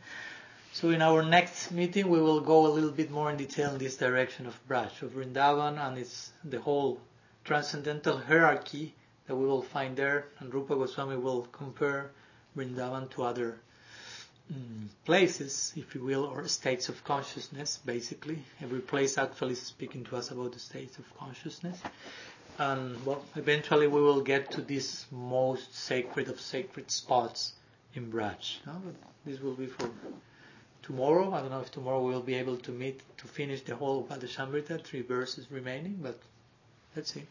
[0.72, 3.78] So in our next meeting, we will go a little bit more in detail in
[3.78, 6.99] this direction of Braj, of Vrindavan and its the whole
[7.43, 8.93] transcendental hierarchy
[9.28, 10.28] that we will find there.
[10.39, 12.11] And Rupa Goswami will compare
[12.57, 13.57] Vrindavan to other
[14.53, 18.39] um, places, if you will, or states of consciousness, basically.
[18.61, 21.80] Every place actually is speaking to us about the states of consciousness.
[22.57, 27.53] And well, eventually we will get to this most sacred of sacred spots
[27.96, 28.58] in Braj.
[28.66, 28.82] No?
[28.86, 29.89] But this will be for
[30.84, 31.34] tomorrow.
[31.34, 34.20] I don't know if tomorrow we'll be able to meet to finish the whole of
[34.20, 36.20] Adeshamrita, three verses remaining, but
[36.96, 37.24] let's see.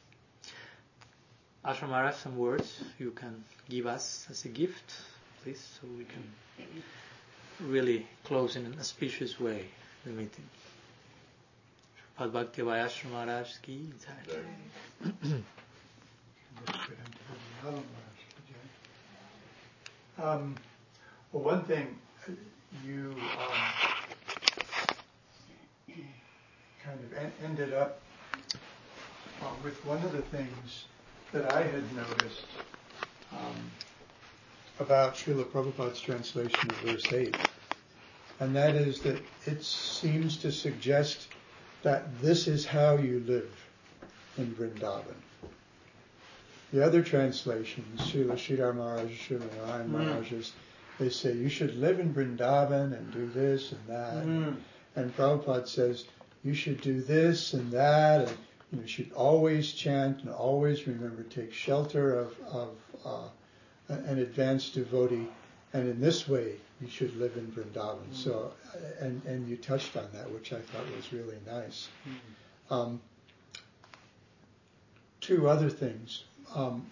[1.64, 4.92] Ashram Maharaj, some words you can give us as a gift,
[5.42, 6.24] please, so we can
[7.60, 9.64] really close in an auspicious way
[10.04, 10.44] the meeting.
[12.18, 15.34] Pad Bhakti Ashram Maharaj ki jai.
[20.18, 20.56] Um,
[21.32, 21.98] well, one thing
[22.84, 23.72] you um,
[26.78, 28.00] kind of en- ended up
[29.40, 30.86] uh, with one of the things
[31.32, 32.46] that I had noticed
[33.32, 33.70] um,
[34.78, 37.34] about Srila Prabhupada's translation of verse 8,
[38.40, 41.28] and that is that it seems to suggest
[41.82, 43.68] that this is how you live
[44.36, 45.16] in Vrindavan.
[46.74, 50.54] The other translations, Srila Sridhar Maharaj, Srila Narayan Maharaj's,
[50.98, 54.26] they say you should live in Vrindavan and do this and that.
[54.26, 54.56] Mm.
[54.96, 56.06] And Prabhupada says
[56.42, 58.28] you should do this and that,
[58.72, 63.28] and you should always chant and always remember take shelter of, of uh,
[63.88, 65.28] an advanced devotee.
[65.74, 68.08] And in this way, you should live in Vrindavan.
[68.10, 68.14] Mm.
[68.14, 68.52] So,
[68.98, 71.86] and and you touched on that, which I thought was really nice.
[72.08, 72.74] Mm.
[72.74, 73.00] Um,
[75.20, 76.24] two other things.
[76.54, 76.86] Um,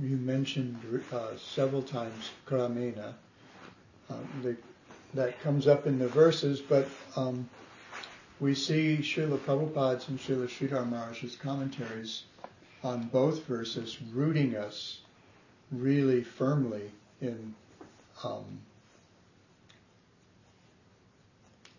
[0.00, 3.14] you mentioned uh, several times Kramena.
[4.10, 4.56] Um, the,
[5.14, 7.48] that comes up in the verses, but um,
[8.40, 12.24] we see Srila Prabhupada's and Srila Sridhar Maharaj's commentaries
[12.82, 14.98] on both verses rooting us
[15.70, 16.90] really firmly
[17.20, 17.54] in,
[18.22, 18.44] um,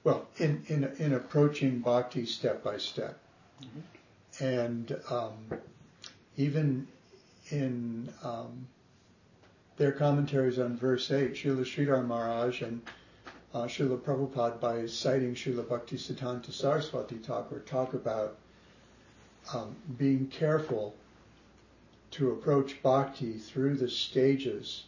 [0.03, 3.19] well, in, in, in approaching bhakti step by step.
[4.39, 5.33] And um,
[6.37, 6.87] even
[7.51, 8.67] in um,
[9.77, 12.81] their commentaries on verse 8, Srila Sridhar Maharaj and
[13.53, 18.37] uh, Srila Prabhupada, by citing Srila Bhakti Siddhanta Saraswati Thakur, talk about
[19.53, 20.95] um, being careful
[22.11, 24.85] to approach bhakti through the stages,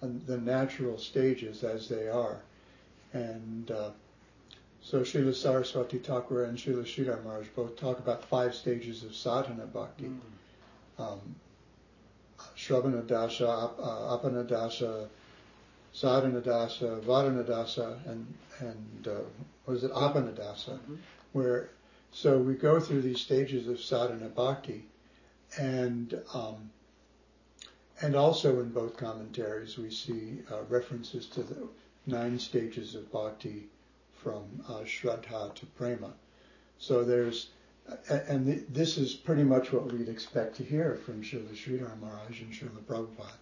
[0.00, 2.40] the natural stages as they are.
[3.12, 3.90] And uh,
[4.80, 9.66] so Srila Saraswati Thakur and Srila Sridhar Maharaj both talk about five stages of sadhana
[9.66, 10.06] bhakti.
[10.06, 10.20] Mm.
[10.98, 11.34] Um,
[12.62, 15.08] Shravana Dasha, uh, Apana Dasha,
[15.92, 19.20] Sadhana Dasa, and, and uh,
[19.64, 20.98] what is it, Apana Dasa, Mhm.
[21.32, 21.70] where,
[22.12, 24.84] so we go through these stages of sadhana bhakti,
[25.58, 26.70] and um,
[28.00, 31.68] and also in both commentaries we see uh, references to the
[32.06, 33.68] nine stages of bhakti
[34.22, 36.12] from uh, Shraddha to Prema.
[36.78, 37.48] So there's,
[38.08, 42.40] and th- this is pretty much what we'd expect to hear from Srila Sridhar Maharaj
[42.40, 43.32] and Srila Prabhupada.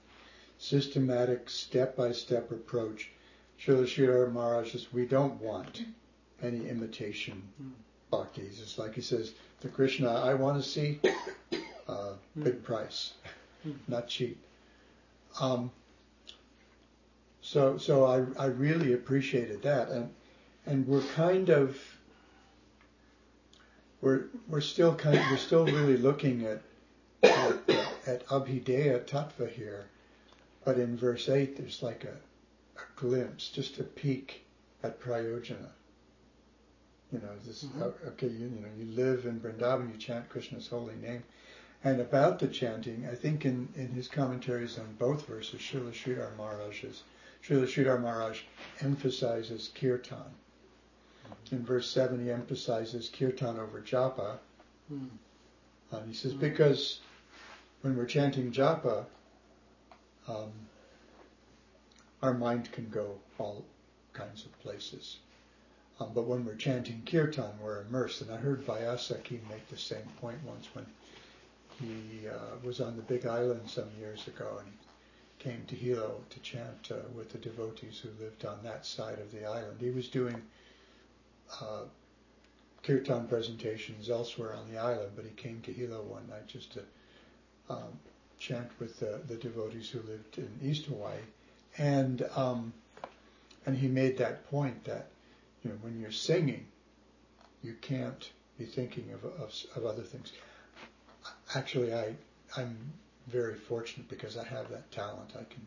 [0.58, 3.10] Systematic, step-by-step approach.
[3.60, 5.82] Srila Sridhar Maharaj says, we don't want
[6.42, 7.72] any imitation Mm.
[8.10, 8.42] bhakti.
[8.42, 11.00] It's like he says, the Krishna I want to see,
[11.88, 12.12] uh,
[12.42, 13.12] big price,
[13.88, 14.38] not cheap.
[15.40, 15.70] Um,
[17.42, 20.10] so, so I, I really appreciated that, and
[20.66, 21.78] and we're kind of
[24.00, 26.62] we're we're still kind of, we're still really looking at
[27.22, 27.58] at,
[28.06, 29.86] at Abhidheya Tattva here,
[30.64, 32.16] but in verse eight there's like a,
[32.80, 34.44] a glimpse, just a peek
[34.82, 35.70] at Prayojana.
[37.12, 37.82] You know, this Mhm.
[37.82, 38.28] uh, okay.
[38.28, 41.24] You, you know, you live in Vrindavan, you chant Krishna's holy name,
[41.82, 46.36] and about the chanting, I think in in his commentaries on both verses, Srila Sridhar
[46.36, 47.02] Maharaj's
[47.44, 48.42] Srila Sridhar Maharaj
[48.80, 50.34] emphasizes kirtan.
[51.50, 54.38] In verse 7, he emphasizes kirtan over japa.
[54.92, 55.08] Mm.
[55.92, 56.40] And he says, Mm.
[56.40, 57.00] because
[57.82, 59.04] when we're chanting japa,
[60.28, 60.52] um,
[62.22, 63.64] our mind can go all
[64.12, 65.18] kinds of places.
[65.98, 68.22] Um, but when we're chanting kirtan, we're immersed.
[68.22, 70.86] And I heard Vaiyasaki make the same point once when
[71.80, 76.20] he uh, was on the Big Island some years ago and he came to Hilo
[76.28, 79.78] to chant uh, with the devotees who lived on that side of the island.
[79.80, 80.42] He was doing
[81.60, 81.82] uh,
[82.82, 86.82] kirtan presentations elsewhere on the island, but he came to Hilo one night just to
[87.68, 87.98] um,
[88.38, 91.18] chant with the, the devotees who lived in East Hawaii,
[91.78, 92.72] and um,
[93.66, 95.08] and he made that point that
[95.62, 96.66] you know when you're singing,
[97.62, 100.32] you can't be thinking of, of, of other things.
[101.54, 102.14] Actually, I
[102.56, 102.76] I'm
[103.28, 105.30] very fortunate because I have that talent.
[105.34, 105.66] I can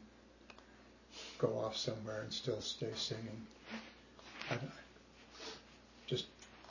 [1.38, 3.46] go off somewhere and still stay singing.
[4.50, 4.56] I,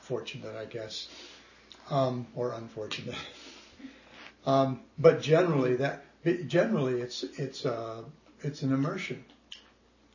[0.03, 1.07] fortunate, I guess,
[1.89, 3.15] um, or unfortunate.
[4.45, 6.05] um, but generally, that
[6.47, 8.03] generally it's it's uh,
[8.41, 9.23] it's an immersion.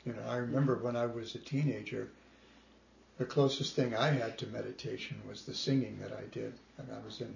[0.05, 2.09] You know, I remember when I was a teenager,
[3.18, 6.55] the closest thing I had to meditation was the singing that I did.
[6.78, 7.34] And I was in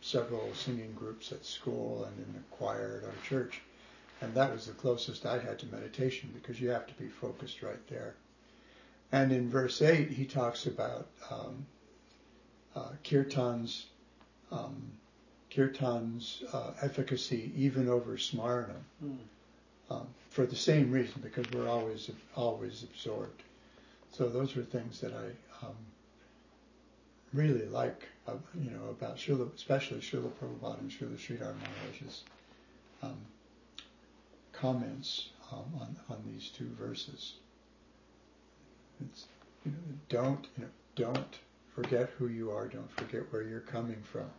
[0.00, 3.60] several singing groups at school and in the choir at our church.
[4.20, 7.62] And that was the closest I had to meditation because you have to be focused
[7.62, 8.14] right there.
[9.12, 11.66] And in verse 8, he talks about um,
[12.74, 13.86] uh, kirtan's,
[14.50, 14.90] um,
[15.50, 18.80] kirtan's uh, efficacy even over smarana.
[19.04, 19.18] Mm.
[19.90, 23.42] Um, for the same reason, because we're always always absorbed.
[24.12, 25.76] So those are things that I um,
[27.34, 32.22] really like, uh, you know, about Srila, especially Srila Prabhupada and Srila Sridhar Maharaj's
[33.02, 33.18] um,
[34.52, 37.34] comments um, on on these two verses.
[39.10, 39.26] It's,
[39.64, 39.78] you know,
[40.08, 41.38] don't you know, don't
[41.74, 42.68] forget who you are.
[42.68, 44.30] Don't forget where you're coming from.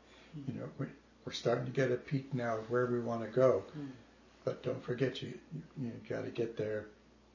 [0.47, 0.87] You know, we,
[1.25, 3.63] we're starting to get a peek now of where we want to go.
[3.77, 3.89] Mm.
[4.45, 6.87] But don't forget, you you, you got to get there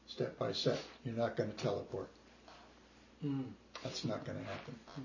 [0.07, 0.79] step by step.
[1.05, 2.09] You're not going to teleport.
[3.25, 3.45] Mm.
[3.83, 4.75] That's not going to happen.
[5.01, 5.05] Mm.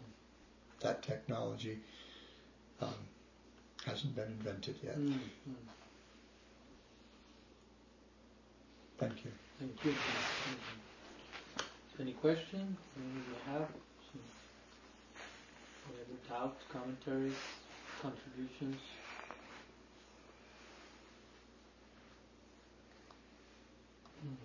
[0.82, 1.80] That technology
[2.82, 2.90] um,
[3.86, 4.98] hasn't been invented yet.
[4.98, 5.18] Mm.
[8.98, 9.32] Thank you.
[9.60, 9.92] Thank you.
[9.92, 10.83] Mhm.
[12.00, 12.78] Any questions?
[12.98, 13.70] Any you have?
[15.88, 17.38] Any doubts, commentaries,
[18.02, 18.82] contributions?
[24.26, 24.38] Mm.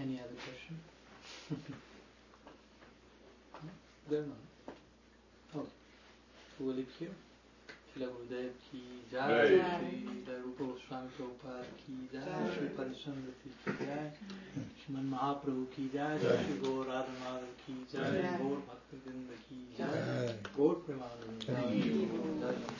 [0.00, 0.80] Any other question?
[4.10, 4.20] There.
[4.22, 4.49] Okay.
[6.60, 7.16] who live here.
[7.90, 8.80] Srila Gurudev ki
[9.10, 14.06] jai, Srila Rupa Goswami Prabhupada ki jai, Sri Parishchandra Tirth ki jai,
[14.78, 21.40] Shriman Mahaprabhu ki jai, Shri Gaur Radhamadav ki jai, Gaur Bhaktivinda ki jai, Gaur Premanand
[21.40, 21.50] ki
[22.44, 22.76] jai.